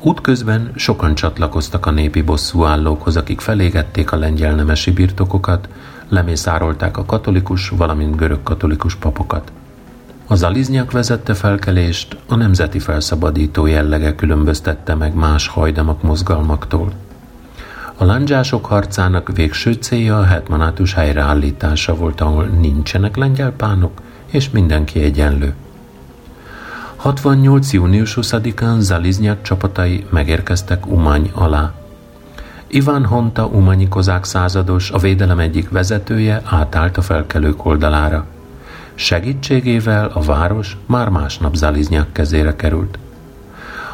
Útközben 0.00 0.70
sokan 0.74 1.14
csatlakoztak 1.14 1.86
a 1.86 1.90
népi 1.90 2.22
bosszúállókhoz, 2.22 3.16
akik 3.16 3.40
felégették 3.40 4.12
a 4.12 4.16
lengyel 4.16 4.54
nemesi 4.54 4.90
birtokokat, 4.90 5.68
lemészárolták 6.08 6.96
a 6.96 7.04
katolikus, 7.04 7.68
valamint 7.68 8.16
görög-katolikus 8.16 8.94
papokat. 8.94 9.52
Az 10.28 10.42
Aliznyak 10.42 10.90
vezette 10.90 11.34
felkelést 11.34 12.16
a 12.28 12.34
nemzeti 12.34 12.78
felszabadító 12.78 13.66
jellege 13.66 14.14
különböztette 14.14 14.94
meg 14.94 15.14
más 15.14 15.48
hajdamak 15.48 16.02
mozgalmaktól. 16.02 16.92
A 17.96 18.04
landzsások 18.04 18.66
harcának 18.66 19.36
végső 19.36 19.72
célja 19.72 20.18
a 20.18 20.24
hetmanátus 20.24 20.94
helyreállítása 20.94 21.94
volt, 21.94 22.20
ahol 22.20 22.44
nincsenek 22.44 23.16
lengyel 23.16 23.50
pánok, 23.50 24.00
és 24.26 24.50
mindenki 24.50 25.00
egyenlő. 25.00 25.54
68. 26.96 27.72
június 27.72 28.18
20-án 28.20 28.78
Zaliznyák 28.78 29.42
csapatai 29.42 30.06
megérkeztek 30.10 30.86
Umany 30.86 31.30
alá. 31.34 31.72
Iván 32.66 33.04
Honta 33.04 33.46
umanyi 33.46 33.88
kozák 33.88 34.24
százados, 34.24 34.90
a 34.90 34.98
védelem 34.98 35.38
egyik 35.38 35.70
vezetője 35.70 36.42
átállt 36.44 36.96
a 36.96 37.02
felkelők 37.02 37.64
oldalára. 37.64 38.26
Segítségével 38.98 40.10
a 40.14 40.20
város 40.20 40.76
már 40.86 41.08
másnap 41.08 41.54
Zaliznyák 41.54 42.12
kezére 42.12 42.56
került. 42.56 42.98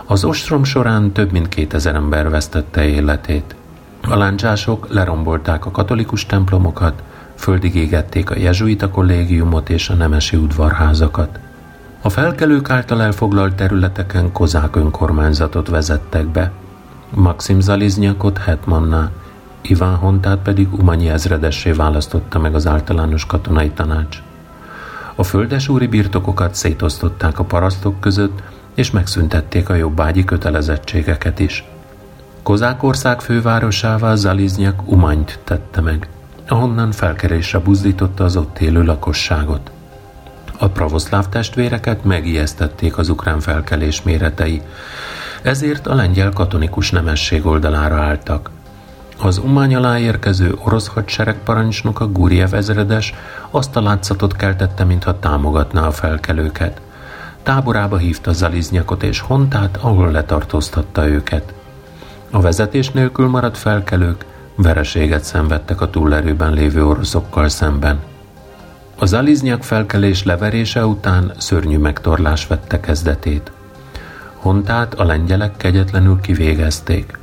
Az 0.07 0.25
ostrom 0.25 0.65
során 0.65 1.13
több 1.13 1.33
mint 1.33 1.49
2000 1.49 1.95
ember 1.95 2.31
vesztette 2.31 2.85
életét. 2.85 3.55
A 4.09 4.17
láncsások 4.17 4.87
lerombolták 4.93 5.67
a 5.67 5.71
katolikus 5.71 6.27
templomokat, 6.27 7.03
földig 7.35 7.75
égették 7.75 8.31
a 8.31 8.39
jezsuita 8.39 8.91
kollégiumot 8.91 9.71
és 9.71 9.89
a 9.89 9.95
nemesi 9.95 10.37
udvarházakat. 10.37 11.39
A 12.03 12.09
felkelők 12.09 12.71
által 12.71 13.03
elfoglalt 13.03 13.55
területeken 13.55 14.33
kozák 14.33 14.77
önkormányzatot 14.77 15.69
vezettek 15.69 16.27
be. 16.27 16.53
Maxim 17.11 17.61
Zaliznyakot 17.61 18.39
hetmanná, 18.39 19.11
Iván 19.61 19.95
Hontát 19.95 20.39
pedig 20.39 20.73
Umanyi 20.73 21.09
ezredessé 21.09 21.71
választotta 21.71 22.39
meg 22.39 22.55
az 22.55 22.67
általános 22.67 23.27
katonai 23.27 23.71
tanács. 23.71 24.23
A 25.15 25.23
földesúri 25.23 25.87
birtokokat 25.87 26.55
szétosztották 26.55 27.39
a 27.39 27.45
parasztok 27.45 28.01
között, 28.01 28.43
és 28.75 28.91
megszüntették 28.91 29.69
a 29.69 29.75
jobbágyi 29.75 30.25
kötelezettségeket 30.25 31.39
is. 31.39 31.65
Kozákország 32.43 33.21
fővárosává 33.21 34.15
Zaliznyak 34.15 34.91
Umanyt 34.91 35.39
tette 35.45 35.81
meg, 35.81 36.09
ahonnan 36.49 36.93
felkerésre 36.93 37.59
buzdította 37.59 38.25
az 38.25 38.37
ott 38.37 38.59
élő 38.59 38.85
lakosságot. 38.85 39.71
A 40.59 40.69
pravoszláv 40.69 41.29
testvéreket 41.29 42.05
megijesztették 42.05 42.99
az 42.99 43.09
ukrán 43.09 43.41
felkelés 43.41 44.03
méretei, 44.03 44.63
ezért 45.43 45.87
a 45.87 45.95
lengyel 45.95 46.31
katonikus 46.31 46.91
nemesség 46.91 47.47
oldalára 47.47 48.03
álltak. 48.03 48.51
Az 49.25 49.39
Umány 49.39 49.75
alá 49.75 49.99
érkező 49.99 50.59
orosz 50.65 50.87
hadsereg 50.87 51.43
parancsnoka 51.45 52.07
Guriev 52.07 52.55
ezredes 52.55 53.15
azt 53.51 53.77
a 53.77 53.83
látszatot 53.83 54.37
keltette, 54.37 54.85
mintha 54.85 55.19
támogatná 55.19 55.87
a 55.87 55.91
felkelőket. 55.91 56.81
Táborába 57.43 57.97
hívta 57.97 58.33
Zaliznyakot 58.33 59.03
és 59.03 59.21
Hontát, 59.21 59.79
ahol 59.81 60.11
letartóztatta 60.11 61.09
őket. 61.09 61.55
A 62.31 62.41
vezetés 62.41 62.91
nélkül 62.91 63.29
maradt 63.29 63.59
felkelők 63.59 64.25
vereséget 64.55 65.25
szenvedtek 65.25 65.81
a 65.81 65.91
túlerőben 65.91 66.53
lévő 66.53 66.87
oroszokkal 66.87 67.49
szemben. 67.49 68.01
Az 68.99 69.13
Alizniak 69.13 69.63
felkelés 69.63 70.25
leverése 70.25 70.87
után 70.87 71.33
szörnyű 71.39 71.79
megtorlás 71.79 72.47
vette 72.47 72.81
kezdetét. 72.81 73.53
Hontát 74.37 74.95
a 74.95 75.05
lengyelek 75.05 75.57
kegyetlenül 75.57 76.21
kivégezték, 76.21 77.21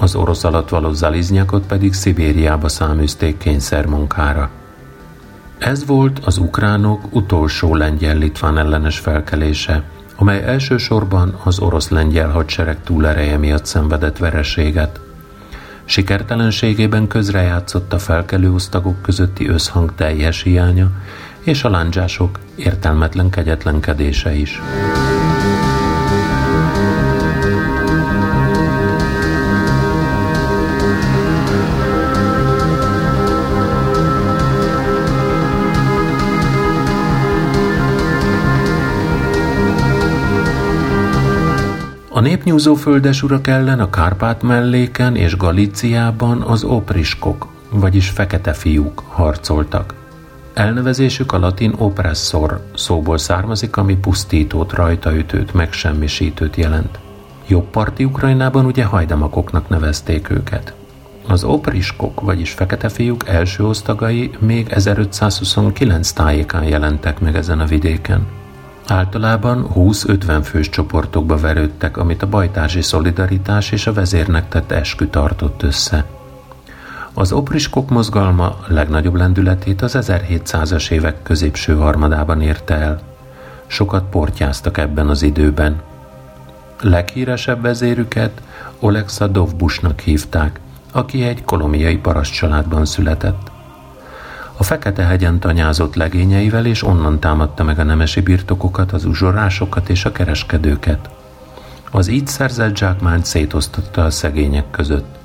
az 0.00 0.14
orosz 0.14 0.44
alatt 0.44 0.68
való 0.68 0.92
Zaliznyakot 0.92 1.66
pedig 1.66 1.92
Szibériába 1.92 2.68
száműzték 2.68 3.38
kényszermunkára. 3.38 4.50
Ez 5.58 5.86
volt 5.86 6.18
az 6.18 6.38
ukránok 6.38 7.14
utolsó 7.14 7.74
lengyel-litván 7.74 8.58
ellenes 8.58 8.98
felkelése, 8.98 9.82
amely 10.16 10.42
elsősorban 10.44 11.40
az 11.44 11.58
orosz-lengyel 11.58 12.30
hadsereg 12.30 12.82
túlereje 12.82 13.36
miatt 13.36 13.64
szenvedett 13.64 14.18
vereséget. 14.18 15.00
Sikertelenségében 15.84 17.06
közrejátszott 17.06 17.92
a 17.92 17.98
felkelő 17.98 18.52
osztagok 18.52 19.02
közötti 19.02 19.48
összhang 19.48 19.94
teljes 19.94 20.42
hiánya 20.42 20.90
és 21.40 21.64
a 21.64 21.70
lándzsások 21.70 22.38
értelmetlen 22.56 23.30
kegyetlenkedése 23.30 24.34
is. 24.34 24.60
A 42.20 42.22
népnyúzó 42.22 42.74
földesurak 42.74 43.46
ellen 43.46 43.80
a 43.80 43.90
Kárpát 43.90 44.42
melléken 44.42 45.16
és 45.16 45.36
Galíciában 45.36 46.42
az 46.42 46.64
opriskok, 46.64 47.48
vagyis 47.70 48.08
fekete 48.08 48.52
fiúk 48.52 49.02
harcoltak. 49.08 49.94
Elnevezésük 50.54 51.32
a 51.32 51.38
latin 51.38 51.74
oppressor 51.76 52.66
szóból 52.74 53.18
származik, 53.18 53.76
ami 53.76 53.96
pusztítót, 53.96 54.72
rajtaütőt, 54.72 55.54
megsemmisítőt 55.54 56.56
jelent. 56.56 56.98
Jobb 57.46 57.70
parti 57.70 58.04
Ukrajnában 58.04 58.64
ugye 58.64 58.84
hajdamakoknak 58.84 59.68
nevezték 59.68 60.30
őket. 60.30 60.74
Az 61.26 61.44
opriskok, 61.44 62.20
vagyis 62.20 62.50
fekete 62.50 62.88
fiúk 62.88 63.28
első 63.28 63.64
osztagai 63.66 64.30
még 64.38 64.68
1529 64.68 66.10
tájékán 66.10 66.64
jelentek 66.64 67.20
meg 67.20 67.36
ezen 67.36 67.60
a 67.60 67.66
vidéken. 67.66 68.26
Általában 68.86 69.70
20-50 69.74 70.40
fős 70.44 70.68
csoportokba 70.68 71.36
verődtek, 71.36 71.96
amit 71.96 72.22
a 72.22 72.28
bajtársi 72.28 72.82
szolidaritás 72.82 73.70
és 73.70 73.86
a 73.86 73.92
vezérnek 73.92 74.48
tett 74.48 74.70
eskü 74.70 75.06
tartott 75.06 75.62
össze. 75.62 76.04
Az 77.14 77.32
opriskok 77.32 77.90
mozgalma 77.90 78.56
legnagyobb 78.66 79.14
lendületét 79.14 79.82
az 79.82 79.96
1700-as 80.00 80.90
évek 80.90 81.22
középső 81.22 81.76
harmadában 81.76 82.40
érte 82.40 82.74
el. 82.74 83.00
Sokat 83.66 84.04
portyáztak 84.10 84.78
ebben 84.78 85.08
az 85.08 85.22
időben. 85.22 85.80
Leghíresebb 86.80 87.62
vezérüket 87.62 88.42
Olexa 88.78 89.26
Dovbusnak 89.26 90.00
hívták, 90.00 90.60
aki 90.92 91.22
egy 91.22 91.44
kolomiai 91.44 91.96
paraszt 91.96 92.32
családban 92.32 92.84
született. 92.84 93.50
A 94.60 94.62
Fekete-hegyen 94.62 95.38
tanyázott 95.38 95.94
legényeivel, 95.94 96.66
és 96.66 96.82
onnan 96.82 97.20
támadta 97.20 97.64
meg 97.64 97.78
a 97.78 97.82
nemesi 97.82 98.20
birtokokat, 98.20 98.92
az 98.92 99.04
uzsorásokat 99.04 99.88
és 99.88 100.04
a 100.04 100.12
kereskedőket. 100.12 101.10
Az 101.90 102.08
így 102.08 102.26
szerzett 102.26 102.76
zsákmányt 102.76 103.24
szétosztotta 103.24 104.04
a 104.04 104.10
szegények 104.10 104.70
között. 104.70 105.18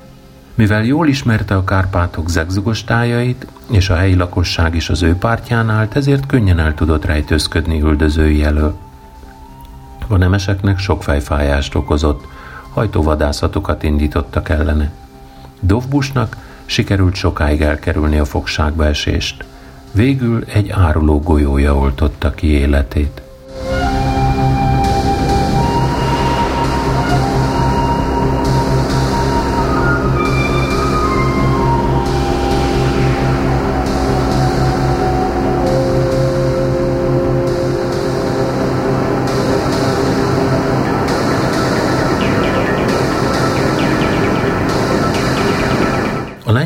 Mivel 0.54 0.84
jól 0.84 1.08
ismerte 1.08 1.56
a 1.56 1.64
Kárpátok 1.64 2.30
zegzugos 2.30 2.84
tájait, 2.84 3.48
és 3.72 3.90
a 3.90 3.96
helyi 3.96 4.16
lakosság 4.16 4.76
is 4.76 4.90
az 4.90 5.02
ő 5.02 5.16
pártján 5.16 5.70
állt, 5.70 5.96
ezért 5.96 6.26
könnyen 6.26 6.60
el 6.60 6.74
tudott 6.74 7.06
rejtőzködni 7.06 7.82
üldözői 7.82 8.44
elől. 8.44 8.78
A 10.08 10.18
nemeseknek 10.18 10.80
sok 10.80 11.04
fejfájást 11.04 11.76
okozott, 11.76 12.28
hajtóvadászatokat 12.74 13.84
indítottak 13.84 14.50
ellene. 14.50 14.92
Dovbusnak 15.60 16.36
sikerült 16.66 17.16
sokáig 17.16 17.62
elkerülni 17.62 18.18
a 18.18 18.26
fogságba 18.26 18.86
esést. 18.86 19.46
Végül 19.92 20.44
egy 20.54 20.70
áruló 20.70 21.20
golyója 21.20 21.76
oltotta 21.76 22.32
ki 22.32 22.48
életét. 22.48 23.22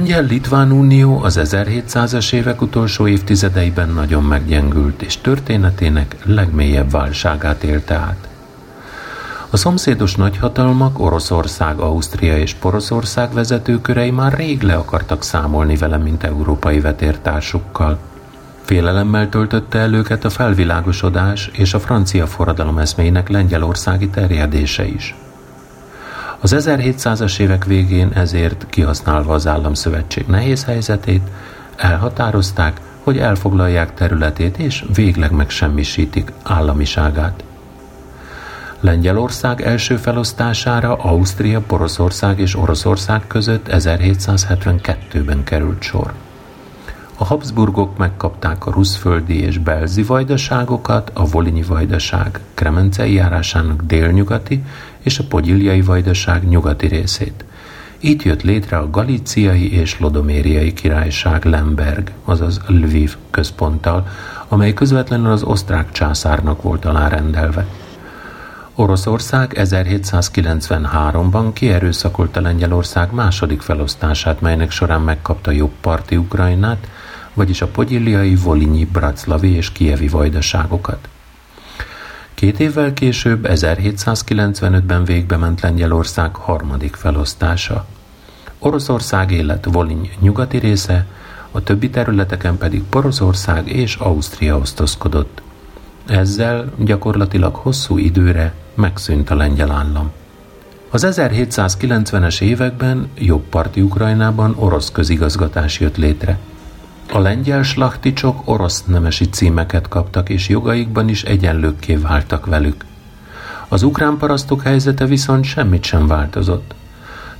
Lengyel-Litván 0.10 0.72
Unió 0.72 1.22
az 1.24 1.40
1700-as 1.42 2.34
évek 2.34 2.62
utolsó 2.62 3.08
évtizedeiben 3.08 3.90
nagyon 3.90 4.24
meggyengült, 4.24 5.02
és 5.02 5.18
történetének 5.18 6.16
legmélyebb 6.24 6.92
válságát 6.92 7.64
élte 7.64 7.94
át. 7.94 8.28
A 9.50 9.58
szomszédos 9.58 10.16
nagyhatalmak, 10.16 11.00
Oroszország, 11.00 11.80
Ausztria 11.80 12.38
és 12.38 12.54
Poroszország 12.54 13.34
vezetőkörei 13.34 14.12
már 14.12 14.34
rég 14.34 14.62
le 14.62 14.76
akartak 14.76 15.24
számolni 15.24 15.76
vele, 15.76 15.98
mint 15.98 16.24
európai 16.24 16.80
vetértársukkal. 16.80 17.98
Félelemmel 18.62 19.30
töltötte 19.30 19.80
el 19.80 19.94
őket 19.94 20.26
a 20.26 20.30
felvilágosodás 20.30 21.50
és 21.54 21.74
a 21.74 21.80
francia 21.80 22.28
forradalom 22.28 22.78
eszméinek 22.78 23.30
lengyelországi 23.30 24.10
terjedése 24.10 24.86
is. 24.86 25.16
Az 26.42 26.56
1700-as 26.58 27.40
évek 27.40 27.66
végén 27.66 28.12
ezért, 28.14 28.66
kihasználva 28.70 29.34
az 29.34 29.48
államszövetség 29.48 30.26
nehéz 30.28 30.64
helyzetét, 30.64 31.22
elhatározták, 31.76 32.82
hogy 33.04 33.18
elfoglalják 33.18 33.94
területét 33.94 34.58
és 34.58 34.86
végleg 34.94 35.32
megsemmisítik 35.32 36.32
államiságát. 36.44 37.44
Lengyelország 38.80 39.62
első 39.62 39.98
felosztására 39.98 40.96
Ausztria, 40.96 41.62
Poroszország 41.62 42.40
és 42.40 42.56
Oroszország 42.56 43.28
között 43.28 43.68
1772-ben 43.72 45.44
került 45.44 45.82
sor. 45.82 46.14
A 47.18 47.26
Habsburgok 47.26 47.98
megkapták 47.98 48.66
a 48.66 48.72
ruszföldi 48.72 49.42
és 49.42 49.58
belzi 49.58 50.04
vajdaságokat, 50.04 51.12
a 51.14 51.26
Volinyi 51.26 51.64
vajdaság 51.64 52.40
Kremencei 52.54 53.14
járásának 53.14 53.82
délnyugati 53.82 54.64
és 55.04 55.20
a 55.20 55.24
Podiliai 55.24 55.82
vajdaság 55.82 56.48
nyugati 56.48 56.88
részét. 56.88 57.46
Itt 58.00 58.24
jött 58.24 58.42
létre 58.42 58.78
a 58.78 58.90
galíciai 58.90 59.74
és 59.74 60.00
lodomériai 60.00 60.74
királyság 60.74 61.46
Lemberg, 61.46 62.12
azaz 62.26 62.62
Lviv 62.68 63.16
központtal, 63.32 64.08
amely 64.48 64.74
közvetlenül 64.74 65.32
az 65.32 65.44
osztrák 65.44 65.92
császárnak 65.92 66.62
volt 66.62 66.86
alárendelve. 66.86 67.66
Oroszország 68.76 69.54
1793-ban 69.56 71.50
kierőszakolta 71.54 72.42
Lengyelország 72.42 73.12
második 73.14 73.62
felosztását, 73.62 74.42
melynek 74.42 74.72
során 74.72 75.02
megkapta 75.02 75.52
jobb 75.52 75.72
parti 75.82 76.18
Ukrajnát, 76.18 76.88
vagyis 77.34 77.62
a 77.62 77.68
podiliai, 77.68 78.36
volinyi, 78.36 78.86
braclavi 78.86 79.56
és 79.56 79.72
kievi 79.72 80.08
vajdaságokat. 80.08 81.08
Két 82.40 82.60
évvel 82.60 82.94
később, 82.94 83.48
1795-ben 83.50 85.04
végbe 85.04 85.38
ment 85.38 85.62
Lengyelország 85.62 86.36
harmadik 86.36 86.96
felosztása. 86.96 87.86
Oroszország 88.60 89.32
élet 89.32 89.66
Voliny 89.66 90.12
nyugati 90.20 90.58
része, 90.58 91.06
a 91.52 91.64
többi 91.64 91.90
területeken 91.90 92.58
pedig 92.58 92.84
Poroszország 92.84 93.68
és 93.68 93.96
Ausztria 93.96 94.58
osztozkodott. 94.58 95.42
Ezzel 96.08 96.72
gyakorlatilag 96.78 97.56
hosszú 97.56 97.98
időre 97.98 98.54
megszűnt 98.74 99.30
a 99.30 99.36
lengyel 99.36 99.72
állam. 99.72 100.12
Az 100.90 101.08
1790-es 101.10 102.42
években 102.42 103.10
jobb 103.18 103.44
parti 103.50 103.82
Ukrajnában 103.82 104.56
orosz 104.58 104.92
közigazgatás 104.92 105.80
jött 105.80 105.98
létre– 105.98 106.40
a 107.12 107.20
lengyel 107.20 107.64
slachticsok 107.64 108.42
orosz 108.46 108.84
nemesi 108.86 109.30
címeket 109.30 109.88
kaptak, 109.88 110.30
és 110.30 110.50
jogaikban 110.50 111.10
is 111.10 111.24
egyenlőkké 111.24 111.96
váltak 111.96 112.46
velük. 112.46 112.86
Az 113.68 113.84
ukrán 113.84 114.18
parasztok 114.18 114.62
helyzete 114.62 115.06
viszont 115.06 115.44
semmit 115.44 115.84
sem 115.84 116.08
változott. 116.08 116.76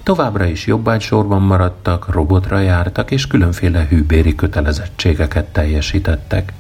Továbbra 0.04 0.46
is 0.46 0.66
jobbágysorban 0.68 1.42
maradtak, 1.42 2.10
robotra 2.10 2.60
jártak, 2.60 3.12
és 3.12 3.28
különféle 3.28 3.86
hűbéri 3.90 4.36
kötelezettségeket 4.36 5.46
teljesítettek. 5.46 6.54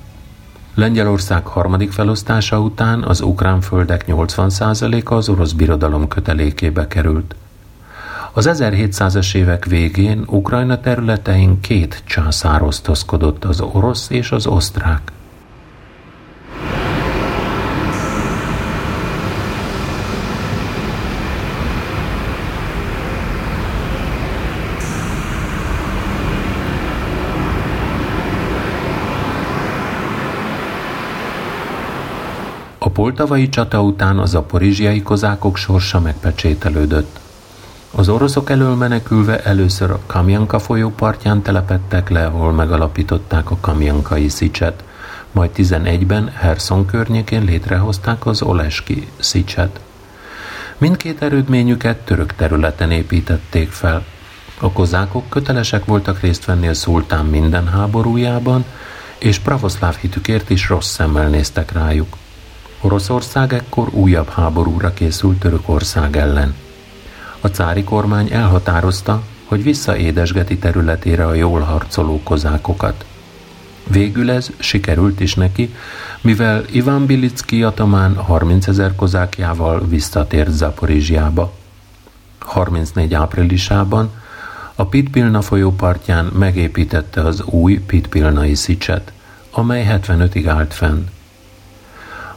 Lengyelország 0.73 1.45
harmadik 1.45 1.91
felosztása 1.91 2.59
után 2.59 3.03
az 3.03 3.21
ukrán 3.21 3.61
földek 3.61 4.05
80%-a 4.07 5.13
az 5.13 5.29
orosz 5.29 5.51
birodalom 5.51 6.07
kötelékébe 6.07 6.87
került– 6.87 7.35
az 8.33 8.49
1700-as 8.51 9.35
évek 9.35 9.65
végén 9.65 10.23
Ukrajna 10.27 10.79
területein 10.79 11.59
két 11.59 12.03
császár 12.05 12.61
osztozkodott, 12.61 13.45
az 13.45 13.61
orosz 13.61 14.09
és 14.09 14.31
az 14.31 14.47
osztrák. 14.47 15.11
A 32.77 32.89
poltavai 32.89 33.49
csata 33.49 33.81
után 33.81 34.19
az 34.19 34.35
aporizsiai 34.35 35.01
kozákok 35.01 35.57
sorsa 35.57 35.99
megpecsételődött. 35.99 37.28
Az 37.91 38.09
oroszok 38.09 38.49
elől 38.49 38.75
menekülve 38.75 39.43
először 39.43 39.91
a 39.91 39.99
Kamjanka 40.05 40.59
folyó 40.59 40.89
partján 40.89 41.41
telepettek 41.41 42.09
le, 42.09 42.25
ahol 42.25 42.51
megalapították 42.51 43.51
a 43.51 43.57
Kamjankai 43.61 44.27
Szicset, 44.27 44.83
majd 45.31 45.49
11-ben 45.55 46.31
Herson 46.35 46.85
környékén 46.85 47.43
létrehozták 47.43 48.25
az 48.25 48.41
Oleski 48.41 49.07
Szicset. 49.19 49.79
Mindkét 50.77 51.21
erődményüket 51.21 51.97
török 51.97 52.33
területen 52.33 52.91
építették 52.91 53.71
fel. 53.71 54.05
A 54.59 54.71
kozákok 54.71 55.29
kötelesek 55.29 55.85
voltak 55.85 56.19
részt 56.19 56.45
venni 56.45 56.67
a 56.67 56.73
szultán 56.73 57.25
minden 57.25 57.67
háborújában, 57.67 58.65
és 59.17 59.39
pravoszláv 59.39 59.95
hitükért 59.95 60.49
is 60.49 60.69
rossz 60.69 60.89
szemmel 60.89 61.27
néztek 61.27 61.71
rájuk. 61.71 62.17
Oroszország 62.81 63.53
ekkor 63.53 63.87
újabb 63.91 64.29
háborúra 64.29 64.93
készült 64.93 65.39
Törökország 65.39 66.17
ellen. 66.17 66.55
A 67.41 67.47
cári 67.47 67.83
kormány 67.83 68.31
elhatározta, 68.31 69.21
hogy 69.45 69.63
visszaédesgeti 69.63 70.57
területére 70.57 71.25
a 71.25 71.33
jól 71.33 71.59
harcoló 71.59 72.21
kozákokat. 72.23 73.05
Végül 73.87 74.31
ez 74.31 74.49
sikerült 74.57 75.19
is 75.19 75.33
neki, 75.33 75.73
mivel 76.21 76.63
Iván 76.71 77.05
Bilicki 77.05 77.63
atomán 77.63 78.15
30 78.15 78.67
ezer 78.67 78.95
kozákjával 78.95 79.87
visszatért 79.87 80.51
Zaporizsjába. 80.51 81.53
34 82.39 83.13
áprilisában 83.13 84.11
a 84.75 84.85
Pitpilna 84.85 85.41
folyó 85.41 85.71
partján 85.71 86.25
megépítette 86.25 87.21
az 87.21 87.41
új 87.41 87.79
Pitpilnai 87.79 88.55
szicset, 88.55 89.11
amely 89.51 89.99
75-ig 90.03 90.45
állt 90.47 90.73
fenn. 90.73 91.05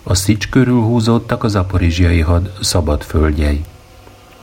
A 0.03 0.15
szics 0.15 0.49
körül 0.49 0.81
húzódtak 0.81 1.45
az 1.45 1.55
aporizsiai 1.55 2.21
had 2.21 2.53
szabad 2.61 3.03
földjei. 3.03 3.65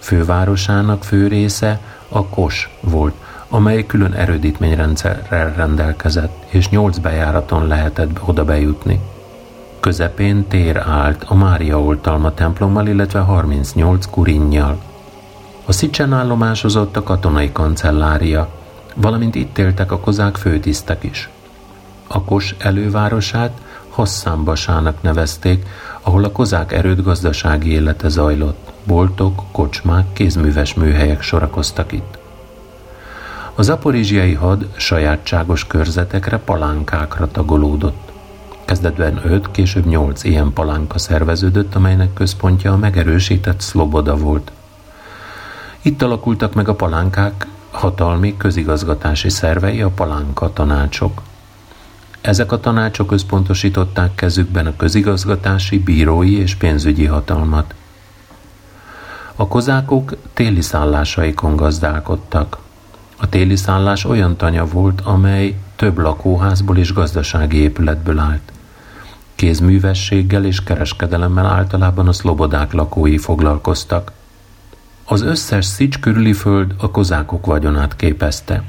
Fővárosának 0.10 1.04
fő 1.04 1.28
része 1.28 1.80
a 2.10 2.26
Kos 2.26 2.70
volt, 2.82 3.14
amely 3.50 3.86
külön 3.86 4.14
erődítményrendszerrel 4.14 5.54
rendelkezett, 5.54 6.44
és 6.48 6.70
nyolc 6.70 6.98
bejáraton 6.98 7.68
lehetett 7.68 8.22
oda 8.26 8.46
bejutni. 8.46 9.00
Közepén 9.80 10.48
tér 10.48 10.78
állt 10.78 11.24
a 11.24 11.36
Mária 11.36 11.82
oltalma 11.82 12.34
templommal, 12.34 12.88
illetve 12.88 13.20
38 13.20 14.06
kurinnyal. 14.06 14.82
A 15.66 15.72
Szicsen 15.72 16.14
állomásozott 16.14 16.98
a 16.98 17.04
katonai 17.04 17.52
kancellária, 17.52 18.50
valamint 18.96 19.36
itt 19.36 19.58
éltek 19.58 19.92
a 19.92 20.00
kozák 20.00 20.36
főtisztek 20.36 21.04
is. 21.04 21.30
A 22.08 22.24
Kos 22.24 22.56
elővárosát 22.58 23.62
Hosszánbasának 23.90 25.02
nevezték, 25.02 25.66
ahol 26.02 26.24
a 26.24 26.32
kozák 26.32 26.72
erőd 26.72 27.04
gazdasági 27.04 27.72
élete 27.72 28.10
zajlott 28.10 28.69
boltok, 28.90 29.44
kocsmák, 29.52 30.14
kézműves 30.14 30.74
műhelyek 30.74 31.22
sorakoztak 31.22 31.92
itt. 31.92 32.18
A 33.56 33.62
zaporizsiai 33.62 34.34
had 34.34 34.68
sajátságos 34.78 35.68
körzetekre, 35.68 36.38
palánkákra 36.38 37.28
tagolódott. 37.32 38.12
Kezdetben 38.66 39.22
öt, 39.24 39.52
később 39.52 39.86
nyolc 39.86 40.24
ilyen 40.24 40.54
palánka 40.54 40.98
szerveződött, 40.98 41.76
amelynek 41.76 42.14
központja 42.14 42.72
a 42.72 42.78
megerősített 42.78 43.62
Szloboda 43.62 44.16
volt. 44.16 44.52
Itt 45.82 46.02
alakultak 46.02 46.54
meg 46.54 46.68
a 46.68 46.76
palánkák 46.76 47.48
hatalmi 47.72 48.38
közigazgatási 48.38 49.30
szervei, 49.30 49.82
a 49.82 49.90
palánka 49.90 50.54
tanácsok. 50.54 51.22
Ezek 52.22 52.52
a 52.52 52.60
tanácsok 52.60 53.12
összpontosították 53.12 54.16
kezükben 54.16 54.66
a 54.66 54.76
közigazgatási, 54.76 55.80
bírói 55.80 56.40
és 56.40 56.56
pénzügyi 56.56 57.06
hatalmat. 57.06 57.74
A 59.40 59.48
kozákok 59.48 60.16
téli 60.34 60.62
szállásaikon 60.62 61.56
gazdálkodtak. 61.56 62.58
A 63.18 63.30
téli 63.30 63.56
szállás 63.56 64.06
olyan 64.06 64.38
tanya 64.38 64.66
volt, 64.66 65.02
amely 65.02 65.56
több 65.76 65.98
lakóházból 65.98 66.78
és 66.78 66.94
gazdasági 66.94 67.58
épületből 67.58 68.20
állt. 68.20 68.52
Kézművességgel 69.36 70.46
és 70.46 70.64
kereskedelemmel 70.64 71.46
általában 71.46 72.08
a 72.08 72.14
szlobodák 72.14 72.74
lakói 72.74 73.18
foglalkoztak. 73.18 74.12
Az 75.06 75.22
összes 75.22 75.66
szics 75.66 76.00
körüli 76.00 76.34
föld 76.34 76.74
a 76.78 76.92
kozákok 76.92 77.46
vagyonát 77.46 77.96
képezte. 77.96 78.64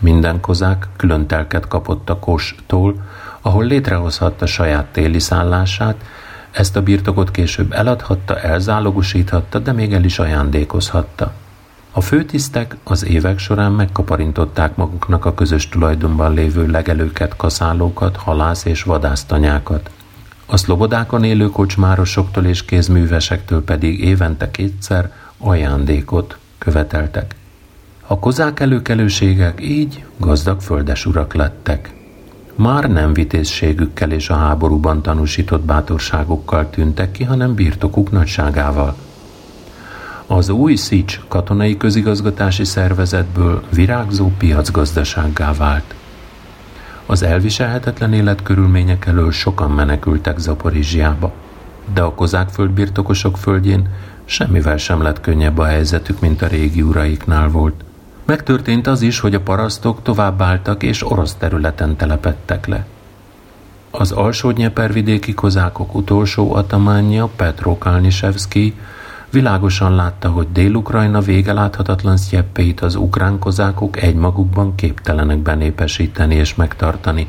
Minden 0.00 0.40
kozák 0.40 0.88
külön 0.96 1.26
telket 1.26 1.68
kapott 1.68 2.10
a 2.10 2.18
kostól, 2.18 2.94
ahol 3.40 3.64
létrehozhatta 3.64 4.46
saját 4.46 4.86
téli 4.86 5.18
szállását, 5.18 5.96
ezt 6.54 6.76
a 6.76 6.82
birtokot 6.82 7.30
később 7.30 7.72
eladhatta, 7.72 8.40
elzálogosíthatta, 8.40 9.58
de 9.58 9.72
még 9.72 9.92
el 9.92 10.04
is 10.04 10.18
ajándékozhatta. 10.18 11.32
A 11.92 12.00
főtisztek 12.00 12.76
az 12.84 13.04
évek 13.04 13.38
során 13.38 13.72
megkaparintották 13.72 14.76
maguknak 14.76 15.24
a 15.24 15.34
közös 15.34 15.68
tulajdonban 15.68 16.34
lévő 16.34 16.66
legelőket, 16.66 17.36
kaszálókat, 17.36 18.16
halász 18.16 18.64
és 18.64 18.82
vadásztanyákat. 18.82 19.90
A 20.46 20.56
szlobodákon 20.56 21.24
élő 21.24 21.50
kocsmárosoktól 21.50 22.44
és 22.44 22.64
kézművesektől 22.64 23.64
pedig 23.64 24.00
évente 24.00 24.50
kétszer 24.50 25.12
ajándékot 25.38 26.38
követeltek. 26.58 27.34
A 28.06 28.18
kozák 28.18 28.60
előkelőségek 28.60 29.60
így 29.60 30.04
gazdag 30.16 30.60
földesurak 30.60 31.34
lettek. 31.34 32.03
Már 32.56 32.90
nem 32.90 33.12
vitézségükkel 33.12 34.10
és 34.10 34.30
a 34.30 34.34
háborúban 34.34 35.02
tanúsított 35.02 35.62
bátorságokkal 35.62 36.70
tűntek 36.70 37.10
ki, 37.10 37.24
hanem 37.24 37.54
birtokuk 37.54 38.10
nagyságával. 38.10 38.96
Az 40.26 40.48
új 40.48 40.74
Szics 40.74 41.20
katonai 41.28 41.76
közigazgatási 41.76 42.64
szervezetből 42.64 43.62
virágzó 43.72 44.30
piacgazdasággá 44.38 45.52
vált. 45.52 45.94
Az 47.06 47.22
elviselhetetlen 47.22 48.12
életkörülmények 48.12 49.06
elől 49.06 49.32
sokan 49.32 49.70
menekültek 49.70 50.38
Zaporizsiába, 50.38 51.32
de 51.94 52.00
a 52.00 52.14
kozák 52.14 52.48
földbirtokosok 52.48 53.36
földjén 53.36 53.88
semmivel 54.24 54.76
sem 54.76 55.02
lett 55.02 55.20
könnyebb 55.20 55.58
a 55.58 55.64
helyzetük, 55.64 56.20
mint 56.20 56.42
a 56.42 56.46
régi 56.46 56.82
uraiknál 56.82 57.48
volt. 57.48 57.84
Megtörtént 58.26 58.86
az 58.86 59.02
is, 59.02 59.20
hogy 59.20 59.34
a 59.34 59.40
parasztok 59.40 60.02
továbbáltak 60.02 60.82
és 60.82 61.10
orosz 61.10 61.34
területen 61.34 61.96
telepettek 61.96 62.66
le. 62.66 62.86
Az 63.90 64.12
alsó 64.12 64.52
vidéki 64.92 65.34
kozákok 65.34 65.94
utolsó 65.94 66.54
atamánja 66.54 67.28
Petro 67.36 67.78
Kalnisevski 67.78 68.74
világosan 69.30 69.94
látta, 69.94 70.30
hogy 70.30 70.46
Dél-Ukrajna 70.52 71.20
vége 71.20 71.52
láthatatlan 71.52 72.16
sztyeppeit 72.16 72.80
az 72.80 72.94
ukrán 72.94 73.38
kozákok 73.38 74.02
egymagukban 74.02 74.74
képtelenek 74.74 75.38
benépesíteni 75.38 76.34
és 76.34 76.54
megtartani. 76.54 77.28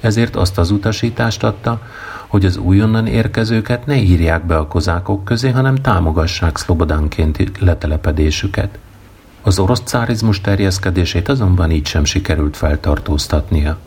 Ezért 0.00 0.36
azt 0.36 0.58
az 0.58 0.70
utasítást 0.70 1.44
adta, 1.44 1.80
hogy 2.26 2.44
az 2.44 2.56
újonnan 2.56 3.06
érkezőket 3.06 3.86
ne 3.86 3.96
írják 3.96 4.46
be 4.46 4.56
a 4.56 4.66
kozákok 4.66 5.24
közé, 5.24 5.50
hanem 5.50 5.74
támogassák 5.74 6.56
szlobodánkénti 6.56 7.48
letelepedésüket. 7.58 8.78
Az 9.46 9.58
orosz 9.58 9.82
cárizmus 9.84 10.40
terjeszkedését 10.40 11.28
azonban 11.28 11.70
így 11.70 11.86
sem 11.86 12.04
sikerült 12.04 12.56
feltartóztatnia. 12.56 13.78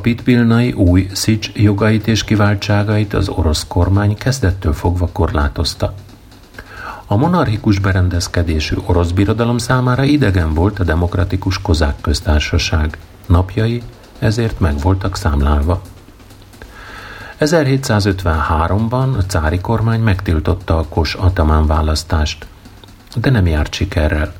Pitvilnai 0.00 0.72
új 0.72 1.08
Szics 1.12 1.50
jogait 1.54 2.06
és 2.06 2.24
kiváltságait 2.24 3.14
az 3.14 3.28
orosz 3.28 3.64
kormány 3.68 4.14
kezdettől 4.14 4.72
fogva 4.72 5.08
korlátozta. 5.12 5.94
A 7.06 7.16
monarchikus 7.16 7.78
berendezkedésű 7.78 8.76
orosz 8.86 9.10
birodalom 9.10 9.58
számára 9.58 10.02
idegen 10.02 10.54
volt 10.54 10.78
a 10.78 10.84
demokratikus 10.84 11.62
kozák 11.62 12.00
köztársaság. 12.00 12.98
Napjai 13.26 13.82
ezért 14.18 14.60
meg 14.60 14.78
voltak 14.78 15.16
számlálva. 15.16 15.82
1753-ban 17.40 19.16
a 19.18 19.22
cári 19.26 19.58
kormány 19.58 20.00
megtiltotta 20.00 20.78
a 20.78 20.84
kos 20.88 21.14
atamán 21.14 21.66
választást, 21.66 22.46
de 23.16 23.30
nem 23.30 23.46
járt 23.46 23.74
sikerrel. 23.74 24.32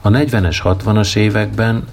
A 0.00 0.08
40-es, 0.08 0.58
60-as 0.64 1.16
években 1.16 1.84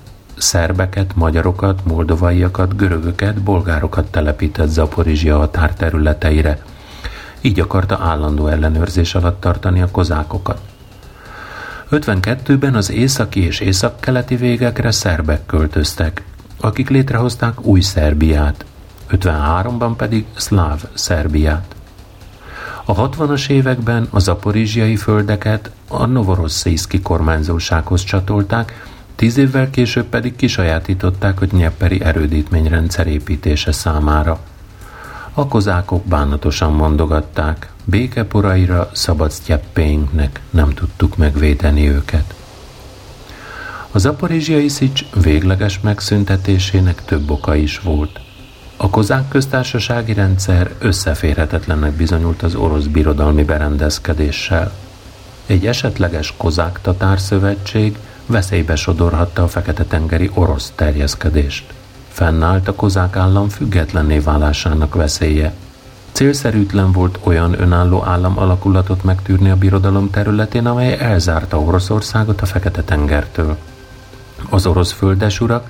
szerbeket, 0.43 1.15
magyarokat, 1.15 1.85
moldovaiakat, 1.85 2.75
görögöket, 2.75 3.41
bolgárokat 3.41 4.11
telepített 4.11 4.67
Zaporizsia 4.67 5.37
határterületeire. 5.37 6.61
Így 7.41 7.59
akarta 7.59 7.99
állandó 8.01 8.47
ellenőrzés 8.47 9.15
alatt 9.15 9.39
tartani 9.41 9.81
a 9.81 9.91
kozákokat. 9.91 10.59
52-ben 11.91 12.75
az 12.75 12.91
északi 12.91 13.45
és 13.45 13.59
északkeleti 13.59 14.35
végekre 14.35 14.91
szerbek 14.91 15.45
költöztek, 15.45 16.23
akik 16.59 16.89
létrehozták 16.89 17.65
új 17.65 17.81
Szerbiát, 17.81 18.65
53-ban 19.11 19.91
pedig 19.97 20.25
szláv 20.35 20.83
Szerbiát. 20.93 21.75
A 22.85 23.09
60-as 23.09 23.49
években 23.49 24.07
a 24.09 24.19
zaporizsiai 24.19 24.95
földeket 24.95 25.71
a 25.87 26.05
Novorosszijszki 26.05 27.01
kormányzósághoz 27.01 28.03
csatolták, 28.03 28.87
Tíz 29.15 29.37
évvel 29.37 29.69
később 29.69 30.05
pedig 30.05 30.35
kisajátították 30.35 31.41
a 31.41 31.45
Nyeperi 31.51 32.01
erődítményrendszer 32.01 33.07
építése 33.07 33.71
számára. 33.71 34.39
A 35.33 35.47
kozákok 35.47 36.05
bánatosan 36.05 36.73
mondogatták, 36.73 37.69
békeporaira 37.85 38.89
szabad 38.93 39.31
sztyeppéinknek 39.31 40.41
nem 40.49 40.69
tudtuk 40.69 41.17
megvédeni 41.17 41.89
őket. 41.89 42.33
A 43.91 43.97
zaporizsiai 43.97 44.67
szics 44.67 45.05
végleges 45.21 45.79
megszüntetésének 45.79 47.05
több 47.05 47.29
oka 47.29 47.55
is 47.55 47.79
volt. 47.79 48.19
A 48.77 48.89
kozák 48.89 49.27
köztársasági 49.27 50.13
rendszer 50.13 50.75
összeférhetetlennek 50.79 51.91
bizonyult 51.91 52.43
az 52.43 52.55
orosz 52.55 52.85
birodalmi 52.85 53.43
berendezkedéssel. 53.43 54.71
Egy 55.45 55.67
esetleges 55.67 56.33
kozák-tatár 56.37 57.19
szövetség– 57.19 57.97
veszélybe 58.25 58.75
sodorhatta 58.75 59.43
a 59.43 59.47
Fekete-tengeri 59.47 60.31
orosz 60.33 60.71
terjeszkedést. 60.75 61.73
Fennállt 62.09 62.67
a 62.67 62.75
kozák 62.75 63.15
állam 63.15 63.49
függetlenné 63.49 64.19
válásának 64.19 64.95
veszélye. 64.95 65.53
Célszerűtlen 66.11 66.91
volt 66.91 67.19
olyan 67.23 67.61
önálló 67.61 68.03
állam 68.03 68.39
alakulatot 68.39 69.03
megtűrni 69.03 69.49
a 69.49 69.55
birodalom 69.55 70.09
területén, 70.09 70.65
amely 70.65 70.97
elzárta 70.99 71.59
Oroszországot 71.59 72.41
a 72.41 72.45
Fekete-tengertől. 72.45 73.57
Az 74.49 74.65
orosz 74.65 74.91
földesurak 74.91 75.69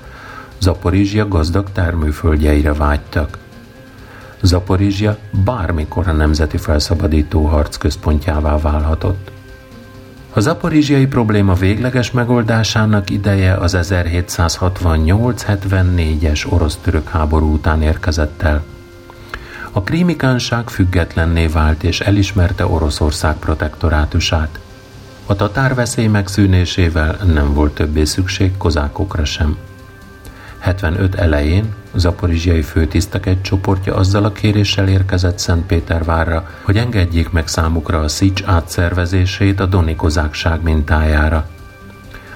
Zaporizsia 0.58 1.28
gazdag 1.28 1.72
termőföldjeire 1.72 2.72
vágytak. 2.72 3.38
Zaporizsia 4.40 5.16
bármikor 5.44 6.08
a 6.08 6.12
nemzeti 6.12 6.56
felszabadító 6.56 7.44
harc 7.44 7.76
központjává 7.76 8.58
válhatott. 8.58 9.30
A 10.36 10.40
zaporizsiai 10.40 11.06
probléma 11.06 11.54
végleges 11.54 12.10
megoldásának 12.10 13.10
ideje 13.10 13.54
az 13.54 13.76
1768-74-es 13.80 16.52
orosz-török 16.52 17.08
háború 17.08 17.52
után 17.52 17.82
érkezett 17.82 18.42
el. 18.42 18.64
A 19.72 19.82
krímikánság 19.82 20.68
függetlenné 20.68 21.46
vált 21.46 21.82
és 21.82 22.00
elismerte 22.00 22.66
Oroszország 22.66 23.36
protektorátusát. 23.36 24.58
A 25.26 25.34
tatár 25.34 25.74
veszély 25.74 26.06
megszűnésével 26.06 27.16
nem 27.34 27.54
volt 27.54 27.74
többé 27.74 28.04
szükség 28.04 28.56
kozákokra 28.56 29.24
sem. 29.24 29.56
75 30.58 31.14
elején 31.14 31.74
zaporizsiai 31.94 32.62
főtisztek 32.62 33.26
egy 33.26 33.40
csoportja 33.40 33.94
azzal 33.94 34.24
a 34.24 34.32
kéréssel 34.32 34.88
érkezett 34.88 35.38
Szentpétervárra, 35.38 36.48
hogy 36.62 36.76
engedjék 36.76 37.30
meg 37.30 37.48
számukra 37.48 38.00
a 38.00 38.08
Szics 38.08 38.42
átszervezését 38.42 39.60
a 39.60 39.66
Doni 39.66 39.94
kozákság 39.94 40.62
mintájára. 40.62 41.48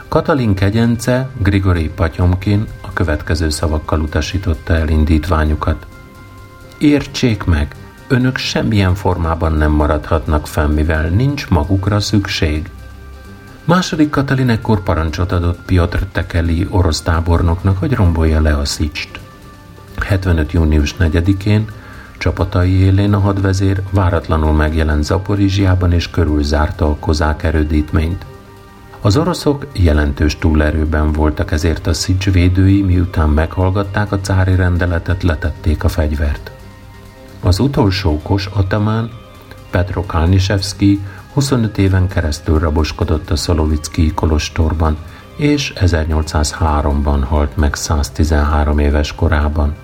Katalin 0.08 0.54
kegyence 0.54 1.28
Grigori 1.38 1.88
Patyomkin 1.88 2.66
a 2.80 2.92
következő 2.92 3.48
szavakkal 3.48 4.00
utasította 4.00 4.74
el 4.74 4.88
indítványukat. 4.88 5.86
Értsék 6.78 7.44
meg, 7.44 7.74
önök 8.08 8.36
semmilyen 8.36 8.94
formában 8.94 9.52
nem 9.52 9.70
maradhatnak 9.70 10.46
fenn, 10.46 10.70
mivel 10.70 11.08
nincs 11.08 11.48
magukra 11.48 12.00
szükség. 12.00 12.70
Második 13.64 14.10
Katalin 14.10 14.48
ekkor 14.48 14.82
parancsot 14.82 15.32
adott 15.32 15.60
Piotr 15.66 15.98
Tekeli 16.12 16.66
orosz 16.70 17.00
tábornoknak, 17.00 17.78
hogy 17.78 17.92
rombolja 17.92 18.40
le 18.40 18.56
a 18.56 18.64
Szicst. 18.64 19.20
75. 20.04 20.52
június 20.52 20.94
4-én 20.98 21.64
csapatai 22.18 22.72
élén 22.72 23.12
a 23.12 23.18
hadvezér 23.18 23.82
váratlanul 23.90 24.52
megjelent 24.52 25.04
Zaporizsiában 25.04 25.92
és 25.92 26.10
körülzárta 26.10 26.86
a 26.90 26.96
kozák 26.96 27.42
erődítményt. 27.42 28.26
Az 29.00 29.16
oroszok 29.16 29.66
jelentős 29.72 30.38
túlerőben 30.38 31.12
voltak, 31.12 31.52
ezért 31.52 31.86
a 31.86 31.92
Szics 31.92 32.30
védői, 32.30 32.82
miután 32.82 33.28
meghallgatták 33.28 34.12
a 34.12 34.20
cári 34.20 34.54
rendeletet, 34.54 35.22
letették 35.22 35.84
a 35.84 35.88
fegyvert. 35.88 36.50
Az 37.40 37.58
utolsó 37.58 38.20
kos 38.22 38.46
atamán, 38.46 39.10
Petro 39.70 40.06
Kalnisevski 40.06 41.00
25 41.32 41.78
éven 41.78 42.08
keresztül 42.08 42.58
raboskodott 42.58 43.30
a 43.30 43.36
Szolovicki 43.36 44.12
kolostorban, 44.14 44.96
és 45.36 45.72
1803-ban 45.76 47.20
halt 47.28 47.56
meg 47.56 47.74
113 47.74 48.78
éves 48.78 49.14
korában. 49.14 49.74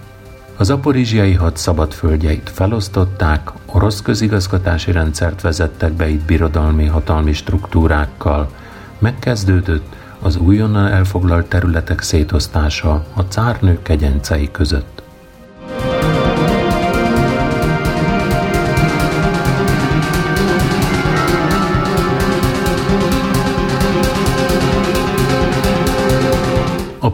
Az 0.57 0.71
aporizsiai 0.71 1.33
had 1.33 1.57
szabad 1.57 1.93
földjeit 1.93 2.51
felosztották, 2.51 3.51
orosz 3.67 4.03
közigazgatási 4.03 4.93
rendszert 4.93 5.41
vezettek 5.41 5.93
be 5.93 6.09
itt 6.09 6.25
birodalmi 6.25 6.87
hatalmi 6.87 7.33
struktúrákkal, 7.33 8.51
megkezdődött 8.99 9.97
az 10.21 10.37
újonnan 10.37 10.87
elfoglalt 10.87 11.47
területek 11.47 12.01
szétosztása 12.01 13.05
a 13.15 13.21
cárnők 13.21 13.83
kegyencei 13.83 14.51
között. 14.51 14.94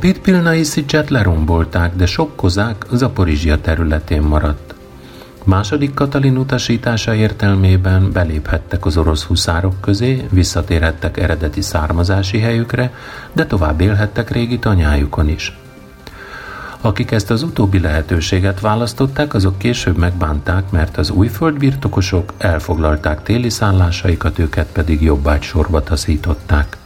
A 0.01 0.03
Pitpilnai 0.03 0.63
Szicset 0.63 1.11
lerombolták, 1.11 1.97
de 1.97 2.07
sok 2.07 2.37
kozák 2.37 2.85
Zaporizsia 2.93 3.61
területén 3.61 4.23
maradt. 4.23 4.75
Második 5.45 5.95
Katalin 5.95 6.37
utasítása 6.37 7.15
értelmében 7.15 8.13
beléphettek 8.13 8.87
az 8.87 8.97
orosz 8.97 9.23
huszárok 9.23 9.81
közé, 9.81 10.27
visszatérhettek 10.31 11.17
eredeti 11.17 11.61
származási 11.61 12.39
helyükre, 12.39 12.93
de 13.33 13.47
tovább 13.47 13.81
élhettek 13.81 14.31
régi 14.31 14.59
tanyájukon 14.59 15.29
is. 15.29 15.59
Akik 16.81 17.11
ezt 17.11 17.31
az 17.31 17.43
utóbbi 17.43 17.81
lehetőséget 17.81 18.61
választották, 18.61 19.35
azok 19.35 19.59
később 19.59 19.97
megbánták, 19.97 20.71
mert 20.71 20.97
az 20.97 21.11
új 21.11 21.29
földbirtokosok 21.29 22.33
elfoglalták 22.39 23.23
téli 23.23 23.51
szállásaikat, 23.51 24.39
őket 24.39 24.67
pedig 24.73 25.03
jobbágy 25.03 25.43
sorba 25.43 25.83
taszították. 25.83 26.79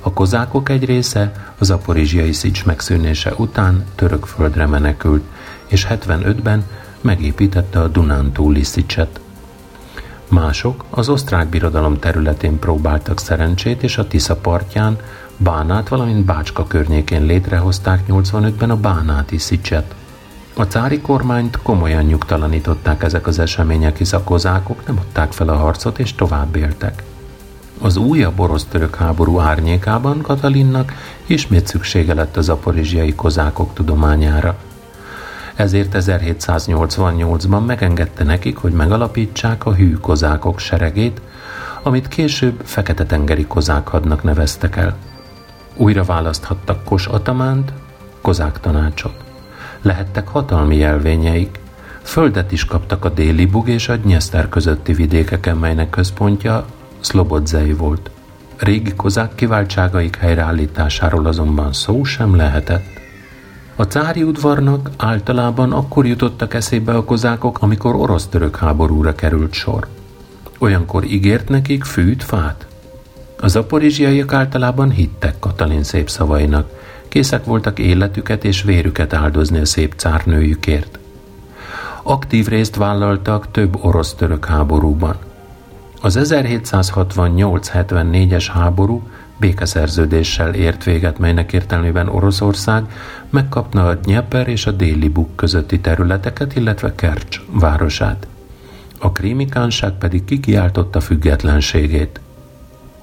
A 0.00 0.12
kozákok 0.12 0.68
egy 0.68 0.84
része 0.84 1.52
az 1.58 1.70
aporizsiai 1.70 2.32
szics 2.32 2.64
megszűnése 2.64 3.32
után 3.36 3.84
török 3.94 4.24
földre 4.24 4.66
menekült, 4.66 5.22
és 5.66 5.86
75-ben 5.90 6.64
megépítette 7.00 7.80
a 7.80 7.88
Dunántúli 7.88 8.62
szicset. 8.62 9.20
Mások 10.28 10.84
az 10.90 11.08
osztrák 11.08 11.48
birodalom 11.48 11.98
területén 11.98 12.58
próbáltak 12.58 13.18
szerencsét, 13.18 13.82
és 13.82 13.98
a 13.98 14.06
Tisza 14.06 14.36
partján, 14.36 14.98
Bánát, 15.36 15.88
valamint 15.88 16.24
Bácska 16.24 16.66
környékén 16.66 17.24
létrehozták 17.24 18.02
85-ben 18.08 18.70
a 18.70 18.76
Bánáti 18.76 19.38
szicset. 19.38 19.94
A 20.54 20.62
cári 20.62 21.00
kormányt 21.00 21.58
komolyan 21.62 22.04
nyugtalanították 22.04 23.02
ezek 23.02 23.26
az 23.26 23.38
események, 23.38 23.96
hisz 23.96 24.12
a 24.12 24.22
kozákok 24.22 24.86
nem 24.86 24.98
adták 24.98 25.32
fel 25.32 25.48
a 25.48 25.56
harcot 25.56 25.98
és 25.98 26.14
tovább 26.14 26.56
éltek. 26.56 27.02
Az 27.82 27.96
újabb 27.96 28.40
orosz-török 28.40 28.96
háború 28.96 29.38
árnyékában 29.38 30.20
Katalinnak 30.20 30.92
ismét 31.26 31.66
szüksége 31.66 32.14
lett 32.14 32.36
az 32.36 32.48
aporizsiai 32.48 33.14
kozákok 33.14 33.74
tudományára. 33.74 34.56
Ezért 35.54 35.94
1788-ban 35.98 37.66
megengedte 37.66 38.24
nekik, 38.24 38.56
hogy 38.56 38.72
megalapítsák 38.72 39.66
a 39.66 39.74
hű 39.74 39.92
kozákok 39.92 40.58
seregét, 40.58 41.20
amit 41.82 42.08
később 42.08 42.60
Fekete-tengeri 42.64 43.44
kozákhadnak 43.46 44.22
neveztek 44.22 44.76
el. 44.76 44.96
Újra 45.76 46.04
választhattak 46.04 46.84
Kos 46.84 47.06
Atamánt, 47.06 47.72
kozák 48.20 48.60
tanácsot. 48.60 49.14
Lehettek 49.82 50.28
hatalmi 50.28 50.76
jelvényeik, 50.76 51.58
földet 52.02 52.52
is 52.52 52.64
kaptak 52.64 53.04
a 53.04 53.08
déli 53.08 53.46
Bug 53.46 53.68
és 53.68 53.88
a 53.88 53.96
Dnyeszter 53.96 54.48
közötti 54.48 54.92
vidékeken, 54.92 55.56
melynek 55.56 55.90
központja 55.90 56.64
Szlobodzei 57.00 57.72
volt. 57.72 58.10
Régi 58.56 58.94
kozák 58.94 59.34
kiváltságaik 59.34 60.16
helyreállításáról 60.16 61.26
azonban 61.26 61.72
szó 61.72 62.04
sem 62.04 62.36
lehetett. 62.36 62.86
A 63.76 63.82
cári 63.82 64.22
udvarnak 64.22 64.90
általában 64.96 65.72
akkor 65.72 66.06
jutottak 66.06 66.54
eszébe 66.54 66.94
a 66.94 67.04
kozákok, 67.04 67.58
amikor 67.60 67.94
orosz-török 67.94 68.56
háborúra 68.56 69.14
került 69.14 69.52
sor. 69.52 69.86
Olyankor 70.58 71.04
ígért 71.04 71.48
nekik 71.48 71.84
fűt, 71.84 72.24
fát. 72.24 72.66
A 73.40 73.48
zaporizsiaiak 73.48 74.32
általában 74.32 74.90
hittek 74.90 75.38
Katalin 75.38 75.82
szép 75.82 76.10
szavainak, 76.10 76.70
készek 77.08 77.44
voltak 77.44 77.78
életüket 77.78 78.44
és 78.44 78.62
vérüket 78.62 79.12
áldozni 79.12 79.58
a 79.58 79.64
szép 79.64 79.94
cárnőjükért. 79.96 80.98
Aktív 82.02 82.46
részt 82.46 82.76
vállaltak 82.76 83.50
több 83.50 83.84
orosz-török 83.84 84.44
háborúban– 84.44 85.16
az 86.00 86.18
1768-74-es 86.20 88.46
háború 88.52 89.02
békeszerződéssel 89.36 90.54
ért 90.54 90.84
véget, 90.84 91.18
melynek 91.18 91.52
értelmében 91.52 92.08
Oroszország 92.08 92.84
megkapna 93.30 93.86
a 93.86 93.94
Dnieper 93.94 94.48
és 94.48 94.66
a 94.66 94.70
déli 94.70 95.08
Buk 95.08 95.36
közötti 95.36 95.80
területeket, 95.80 96.56
illetve 96.56 96.94
Kercs 96.94 97.40
városát. 97.52 98.26
A 98.98 99.12
krímikánság 99.12 99.92
pedig 99.92 100.24
kikiáltotta 100.24 101.00
függetlenségét. 101.00 102.20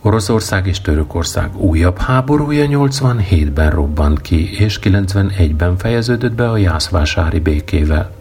Oroszország 0.01 0.67
és 0.67 0.81
Törökország 0.81 1.55
újabb 1.55 1.97
háborúja 1.97 2.65
87-ben 2.69 3.69
robbant 3.69 4.21
ki, 4.21 4.59
és 4.59 4.79
91-ben 4.83 5.77
fejeződött 5.77 6.33
be 6.33 6.49
a 6.49 6.57
jászvásári 6.57 7.39
békével. 7.39 8.11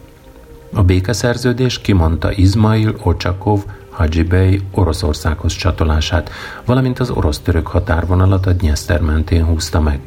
A 0.73 0.83
békeszerződés 0.83 1.81
kimondta 1.81 2.31
Izmail 2.31 2.95
Ocsakov 3.03 3.63
Haji 3.97 4.23
Bey 4.23 4.61
Oroszországhoz 4.71 5.53
csatolását, 5.53 6.29
valamint 6.65 6.99
az 6.99 7.09
orosz-török 7.09 7.67
határvonalat 7.67 8.45
a 8.45 8.53
Dnyeszter 8.53 9.01
mentén 9.01 9.45
húzta 9.45 9.81
meg. 9.81 9.99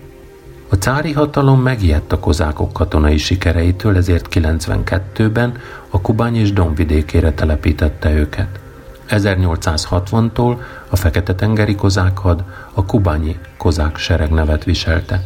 A 0.68 0.74
cári 0.74 1.12
hatalom 1.12 1.60
megijedt 1.62 2.12
a 2.12 2.20
kozákok 2.20 2.72
katonai 2.72 3.16
sikereitől, 3.16 3.96
ezért 3.96 4.26
92-ben 4.30 5.52
a 5.88 6.00
Kubány 6.00 6.36
és 6.36 6.52
Donvidékére 6.52 7.32
telepítette 7.32 8.12
őket. 8.12 8.60
1860-tól 9.08 10.56
a 10.88 10.96
Fekete-tengeri 10.96 11.74
kozákhad 11.74 12.44
a 12.74 12.84
kubányi 12.84 13.38
kozák 13.56 13.96
sereg 13.96 14.30
nevet 14.30 14.64
viselte. 14.64 15.24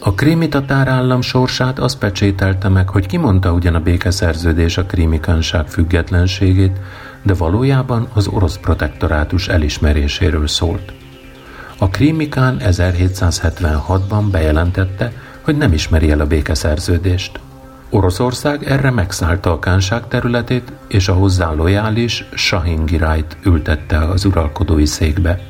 A 0.00 0.14
krími 0.14 0.48
tatárállam 0.48 1.20
sorsát 1.20 1.78
azt 1.78 1.98
pecsételte 1.98 2.68
meg, 2.68 2.88
hogy 2.88 3.06
kimondta 3.06 3.52
ugyan 3.52 3.74
a 3.74 3.80
békeszerződés 3.80 4.76
a 4.76 4.84
krími 4.84 5.20
kánság 5.20 5.68
függetlenségét, 5.68 6.78
de 7.24 7.34
valójában 7.34 8.08
az 8.12 8.26
orosz 8.26 8.56
protektorátus 8.56 9.48
elismeréséről 9.48 10.46
szólt. 10.46 10.92
A 11.78 11.88
krímikán 11.88 12.56
1776-ban 12.60 14.24
bejelentette, 14.30 15.12
hogy 15.40 15.56
nem 15.56 15.72
ismeri 15.72 16.10
el 16.10 16.20
a 16.20 16.26
békeszerződést. 16.26 17.40
Oroszország 17.90 18.64
erre 18.64 18.90
megszállta 18.90 19.52
a 19.52 19.58
kánság 19.58 20.08
területét, 20.08 20.72
és 20.88 21.08
a 21.08 21.14
hozzá 21.14 21.52
lojális 21.52 22.28
Sahingirájt 22.34 23.36
ültette 23.44 23.98
az 23.98 24.24
uralkodói 24.24 24.86
székbe. 24.86 25.40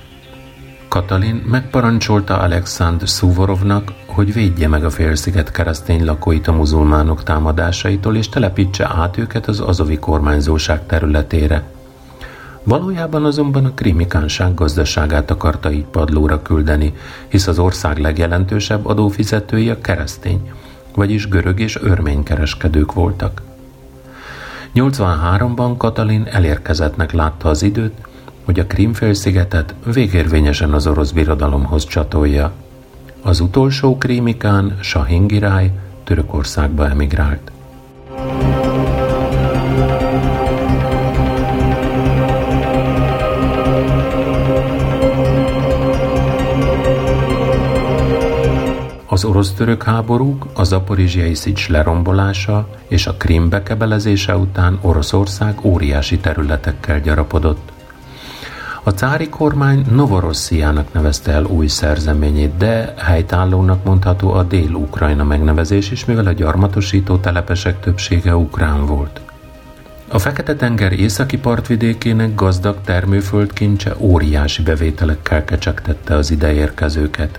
Katalin 0.88 1.34
megparancsolta 1.34 2.38
Alexandr 2.38 3.08
Szuvorovnak, 3.08 3.92
hogy 4.14 4.32
védje 4.32 4.68
meg 4.68 4.84
a 4.84 4.90
félsziget 4.90 5.50
keresztény 5.50 6.04
lakóit 6.04 6.48
a 6.48 6.52
muzulmánok 6.52 7.22
támadásaitól, 7.22 8.16
és 8.16 8.28
telepítse 8.28 8.90
át 8.96 9.16
őket 9.18 9.46
az 9.46 9.60
azovi 9.60 9.98
kormányzóság 9.98 10.86
területére. 10.86 11.62
Valójában 12.62 13.24
azonban 13.24 13.64
a 13.64 13.74
krimikánság 13.74 14.54
gazdaságát 14.54 15.30
akarta 15.30 15.70
így 15.70 15.84
padlóra 15.84 16.42
küldeni, 16.42 16.94
hisz 17.28 17.46
az 17.46 17.58
ország 17.58 17.98
legjelentősebb 17.98 18.86
adófizetői 18.86 19.70
a 19.70 19.80
keresztény, 19.80 20.50
vagyis 20.94 21.28
görög 21.28 21.60
és 21.60 21.78
örmény 21.82 22.22
kereskedők 22.22 22.92
voltak. 22.92 23.42
83-ban 24.74 25.74
Katalin 25.76 26.26
elérkezettnek 26.30 27.12
látta 27.12 27.48
az 27.48 27.62
időt, 27.62 27.94
hogy 28.44 28.58
a 28.60 28.66
Krímfélszigetet 28.66 29.74
végérvényesen 29.92 30.72
az 30.72 30.86
orosz 30.86 31.10
birodalomhoz 31.10 31.84
csatolja. 31.84 32.52
Az 33.26 33.40
utolsó 33.40 33.98
krímikán 33.98 34.78
Sahin 34.80 35.26
Girály 35.26 35.70
Törökországba 36.04 36.88
emigrált. 36.88 37.50
Az 49.06 49.24
orosz-török 49.24 49.82
háborúk, 49.82 50.46
a 50.54 50.64
zaporizsiai 50.64 51.34
szics 51.34 51.68
lerombolása 51.68 52.68
és 52.88 53.06
a 53.06 53.14
Krím 53.14 53.48
bekebelezése 53.48 54.36
után 54.36 54.78
Oroszország 54.82 55.64
óriási 55.64 56.18
területekkel 56.18 57.00
gyarapodott. 57.00 57.73
A 58.86 58.90
cári 58.90 59.28
kormány 59.28 59.84
Novorossziának 59.90 60.92
nevezte 60.92 61.32
el 61.32 61.44
új 61.44 61.66
szerzeményét, 61.66 62.56
de 62.56 62.94
helytállónak 62.96 63.84
mondható 63.84 64.32
a 64.32 64.42
Dél-Ukrajna 64.42 65.24
megnevezés 65.24 65.90
is, 65.90 66.04
mivel 66.04 66.26
a 66.26 66.32
gyarmatosító 66.32 67.16
telepesek 67.16 67.80
többsége 67.80 68.36
ukrán 68.36 68.86
volt. 68.86 69.20
A 70.08 70.18
Fekete-tenger 70.18 70.92
északi 70.92 71.38
partvidékének 71.38 72.34
gazdag 72.34 72.76
termőföld 72.84 73.52
kincse 73.52 73.94
óriási 73.98 74.62
bevételekkel 74.62 75.44
kecsegtette 75.44 76.14
az 76.14 76.30
ideérkezőket. 76.30 77.38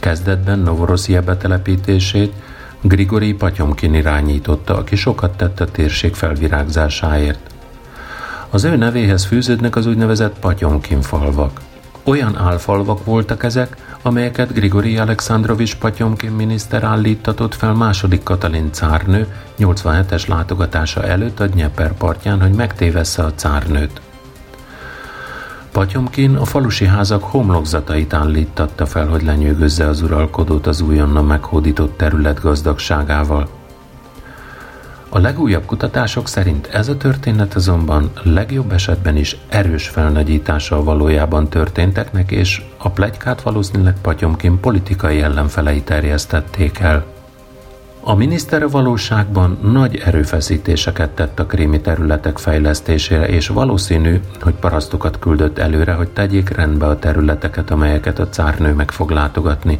Kezdetben 0.00 0.58
Novorosszia 0.58 1.22
betelepítését 1.22 2.32
Grigori 2.80 3.32
Patyomkin 3.32 3.94
irányította, 3.94 4.76
aki 4.76 4.96
sokat 4.96 5.36
tett 5.36 5.60
a 5.60 5.70
térség 5.70 6.14
felvirágzásáért. 6.14 7.49
Az 8.50 8.64
ő 8.64 8.76
nevéhez 8.76 9.24
fűződnek 9.24 9.76
az 9.76 9.86
úgynevezett 9.86 10.38
Patyomkin 10.38 11.00
falvak. 11.00 11.60
Olyan 12.04 12.36
álfalvak 12.36 13.04
voltak 13.04 13.44
ezek, 13.44 13.76
amelyeket 14.02 14.52
Grigori 14.52 14.98
Alexandrovics 14.98 15.76
Patyomkin 15.76 16.30
miniszter 16.30 16.84
állítatott 16.84 17.54
fel 17.54 17.72
második 17.72 18.22
Katalin 18.22 18.72
cárnő 18.72 19.26
87-es 19.58 20.28
látogatása 20.28 21.04
előtt 21.04 21.40
a 21.40 21.46
Dnyeper 21.46 21.92
partján, 21.92 22.40
hogy 22.40 22.52
megtévessze 22.52 23.22
a 23.22 23.34
cárnőt. 23.34 24.00
Patyomkin 25.72 26.36
a 26.36 26.44
falusi 26.44 26.86
házak 26.86 27.22
homlokzatait 27.22 28.12
állítatta 28.12 28.86
fel, 28.86 29.06
hogy 29.06 29.22
lenyűgözze 29.22 29.86
az 29.86 30.02
uralkodót 30.02 30.66
az 30.66 30.80
újonnan 30.80 31.24
meghódított 31.24 31.96
terület 31.96 32.40
gazdagságával. 32.40 33.59
A 35.12 35.18
legújabb 35.18 35.64
kutatások 35.64 36.28
szerint 36.28 36.66
ez 36.66 36.88
a 36.88 36.96
történet 36.96 37.54
azonban 37.54 38.10
legjobb 38.22 38.72
esetben 38.72 39.16
is 39.16 39.36
erős 39.48 39.88
felnagyítása 39.88 40.84
valójában 40.84 41.48
történteknek, 41.48 42.30
és 42.30 42.62
a 42.76 42.90
plegykát 42.90 43.42
valószínűleg 43.42 43.96
Patyomkin 44.00 44.60
politikai 44.60 45.22
ellenfelei 45.22 45.82
terjesztették 45.82 46.78
el. 46.78 47.04
A 48.00 48.14
miniszter 48.14 48.68
valóságban 48.68 49.58
nagy 49.62 49.96
erőfeszítéseket 49.96 51.10
tett 51.10 51.38
a 51.38 51.46
krími 51.46 51.80
területek 51.80 52.38
fejlesztésére, 52.38 53.28
és 53.28 53.48
valószínű, 53.48 54.20
hogy 54.40 54.54
parasztokat 54.54 55.18
küldött 55.18 55.58
előre, 55.58 55.92
hogy 55.92 56.08
tegyék 56.08 56.48
rendbe 56.48 56.86
a 56.86 56.98
területeket, 56.98 57.70
amelyeket 57.70 58.18
a 58.18 58.28
cárnő 58.28 58.74
meg 58.74 58.90
fog 58.90 59.10
látogatni. 59.10 59.78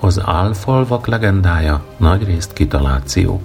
Az 0.00 0.20
álfalvak 0.24 1.06
legendája 1.06 1.84
nagy 1.96 2.24
részt 2.24 2.52
kitaláció. 2.52 3.42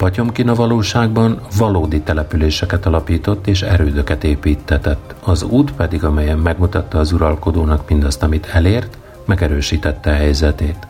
Patyomkin 0.00 0.48
a 0.48 0.54
valóságban 0.54 1.40
valódi 1.56 2.00
településeket 2.00 2.86
alapított 2.86 3.46
és 3.46 3.62
erődöket 3.62 4.24
építetett, 4.24 5.14
az 5.24 5.42
út 5.42 5.72
pedig, 5.72 6.04
amelyen 6.04 6.38
megmutatta 6.38 6.98
az 6.98 7.12
uralkodónak 7.12 7.88
mindazt, 7.88 8.22
amit 8.22 8.46
elért, 8.46 8.98
megerősítette 9.24 10.10
a 10.10 10.14
helyzetét. 10.14 10.86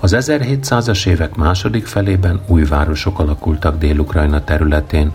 Az 0.00 0.16
1700-as 0.18 1.06
évek 1.06 1.34
második 1.34 1.86
felében 1.86 2.40
új 2.46 2.64
városok 2.64 3.18
alakultak 3.18 3.78
Dél-Ukrajna 3.78 4.44
területén, 4.44 5.12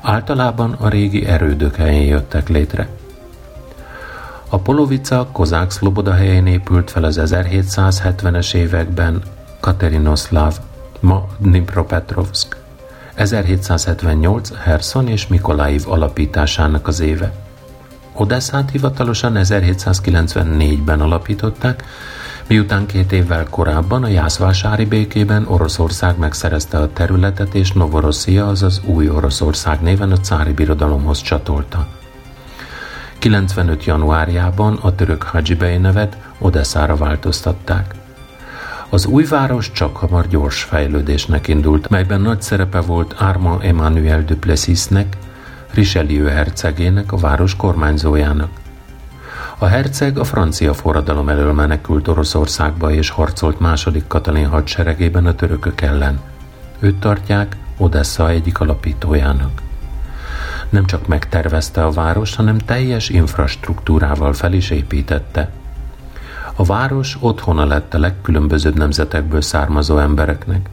általában 0.00 0.72
a 0.72 0.88
régi 0.88 1.26
erődök 1.26 1.76
helyén 1.76 2.06
jöttek 2.06 2.48
létre. 2.48 2.88
A 4.48 4.58
Polovica 4.58 5.28
kozák 5.32 5.70
szloboda 5.70 6.12
helyén 6.12 6.46
épült 6.46 6.90
fel 6.90 7.04
az 7.04 7.20
1770-es 7.22 8.54
években 8.54 9.22
Katerinoszláv, 9.60 10.58
ma 11.00 11.26
Dnipropetrovsk. 11.38 12.56
1778 13.14 14.50
Herson 14.62 15.08
és 15.08 15.26
Mikoláiv 15.26 15.82
alapításának 15.86 16.86
az 16.86 17.00
éve. 17.00 17.32
Odesszát 18.12 18.70
hivatalosan 18.70 19.32
1794-ben 19.36 21.00
alapították, 21.00 21.84
Miután 22.50 22.86
két 22.86 23.12
évvel 23.12 23.46
korábban 23.50 24.04
a 24.04 24.08
Jászvásári 24.08 24.84
békében 24.84 25.46
Oroszország 25.46 26.18
megszerezte 26.18 26.78
a 26.78 26.92
területet 26.92 27.54
és 27.54 27.72
Novorosszia, 27.72 28.46
azaz 28.46 28.80
új 28.84 29.08
Oroszország 29.08 29.80
néven 29.80 30.12
a 30.12 30.16
cári 30.16 30.52
birodalomhoz 30.52 31.20
csatolta. 31.20 31.86
95. 33.18 33.84
januárjában 33.84 34.78
a 34.82 34.94
török 34.94 35.22
Hadzsibei 35.22 35.76
nevet 35.76 36.16
Odesszára 36.38 36.96
változtatták. 36.96 37.94
Az 38.92 39.06
új 39.06 39.24
város 39.24 39.72
csak 39.72 39.96
hamar 39.96 40.28
gyors 40.28 40.62
fejlődésnek 40.62 41.48
indult, 41.48 41.88
melyben 41.88 42.20
nagy 42.20 42.42
szerepe 42.42 42.80
volt 42.80 43.12
Armand 43.12 43.64
Emmanuel 43.64 44.24
Duplessisnek, 44.24 45.16
Richelieu 45.74 46.26
hercegének, 46.26 47.12
a 47.12 47.16
város 47.16 47.56
kormányzójának. 47.56 48.50
A 49.58 49.66
herceg 49.66 50.18
a 50.18 50.24
francia 50.24 50.74
forradalom 50.74 51.28
elől 51.28 51.52
menekült 51.52 52.08
Oroszországba 52.08 52.90
és 52.92 53.10
harcolt 53.10 53.60
második 53.60 54.06
Katalin 54.06 54.48
hadseregében 54.48 55.26
a 55.26 55.34
törökök 55.34 55.80
ellen. 55.80 56.20
Őt 56.78 57.00
tartják 57.00 57.56
Odessa 57.76 58.28
egyik 58.28 58.60
alapítójának. 58.60 59.62
Nem 60.68 60.86
csak 60.86 61.06
megtervezte 61.06 61.84
a 61.84 61.90
város, 61.90 62.36
hanem 62.36 62.58
teljes 62.58 63.08
infrastruktúrával 63.08 64.32
fel 64.32 64.52
is 64.52 64.70
építette. 64.70 65.50
A 66.54 66.64
város 66.64 67.16
otthona 67.20 67.64
lett 67.64 67.94
a 67.94 67.98
legkülönbözőbb 67.98 68.76
nemzetekből 68.76 69.40
származó 69.40 69.98
embereknek. 69.98 70.70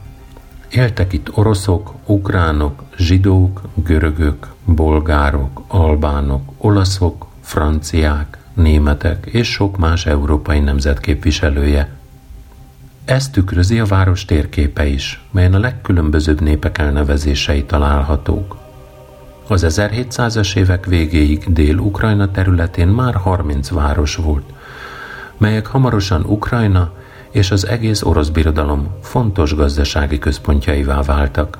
Éltek 0.70 1.12
itt 1.12 1.36
oroszok, 1.36 1.94
ukránok, 2.06 2.82
zsidók, 2.96 3.62
görögök, 3.74 4.46
bolgárok, 4.64 5.62
albánok, 5.66 6.52
olaszok, 6.58 7.26
franciák, 7.40 8.38
németek 8.54 9.26
és 9.26 9.52
sok 9.52 9.76
más 9.76 10.06
európai 10.06 10.60
nemzet 10.60 11.00
képviselője. 11.00 11.88
Ezt 13.04 13.32
tükrözi 13.32 13.78
a 13.78 13.84
város 13.84 14.24
térképe 14.24 14.86
is, 14.86 15.24
melyen 15.30 15.54
a 15.54 15.58
legkülönbözőbb 15.58 16.40
népek 16.40 16.78
elnevezései 16.78 17.64
találhatók. 17.64 18.56
Az 19.46 19.64
1700-as 19.68 20.56
évek 20.56 20.86
végéig 20.86 21.52
Dél-Ukrajna 21.52 22.30
területén 22.30 22.88
már 22.88 23.14
30 23.14 23.70
város 23.70 24.16
volt, 24.16 24.52
melyek 25.38 25.66
hamarosan 25.66 26.24
Ukrajna 26.24 26.92
és 27.30 27.50
az 27.50 27.66
egész 27.66 28.02
orosz 28.02 28.28
birodalom 28.28 28.88
fontos 29.02 29.54
gazdasági 29.54 30.18
központjaivá 30.18 31.02
váltak. 31.02 31.58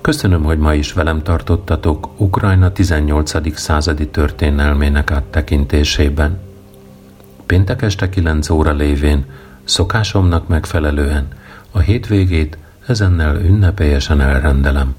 Köszönöm, 0.00 0.42
hogy 0.42 0.58
ma 0.58 0.74
is 0.74 0.92
velem 0.92 1.22
tartottatok 1.22 2.08
Ukrajna 2.16 2.72
18. 2.72 3.58
századi 3.58 4.08
történelmének 4.08 5.10
áttekintésében. 5.10 6.45
Péntek 7.46 7.82
este 7.82 8.08
9 8.08 8.50
óra 8.50 8.72
lévén, 8.72 9.24
szokásomnak 9.64 10.48
megfelelően, 10.48 11.28
a 11.70 11.78
hétvégét 11.78 12.58
ezennel 12.86 13.36
ünnepélyesen 13.36 14.20
elrendelem. 14.20 14.94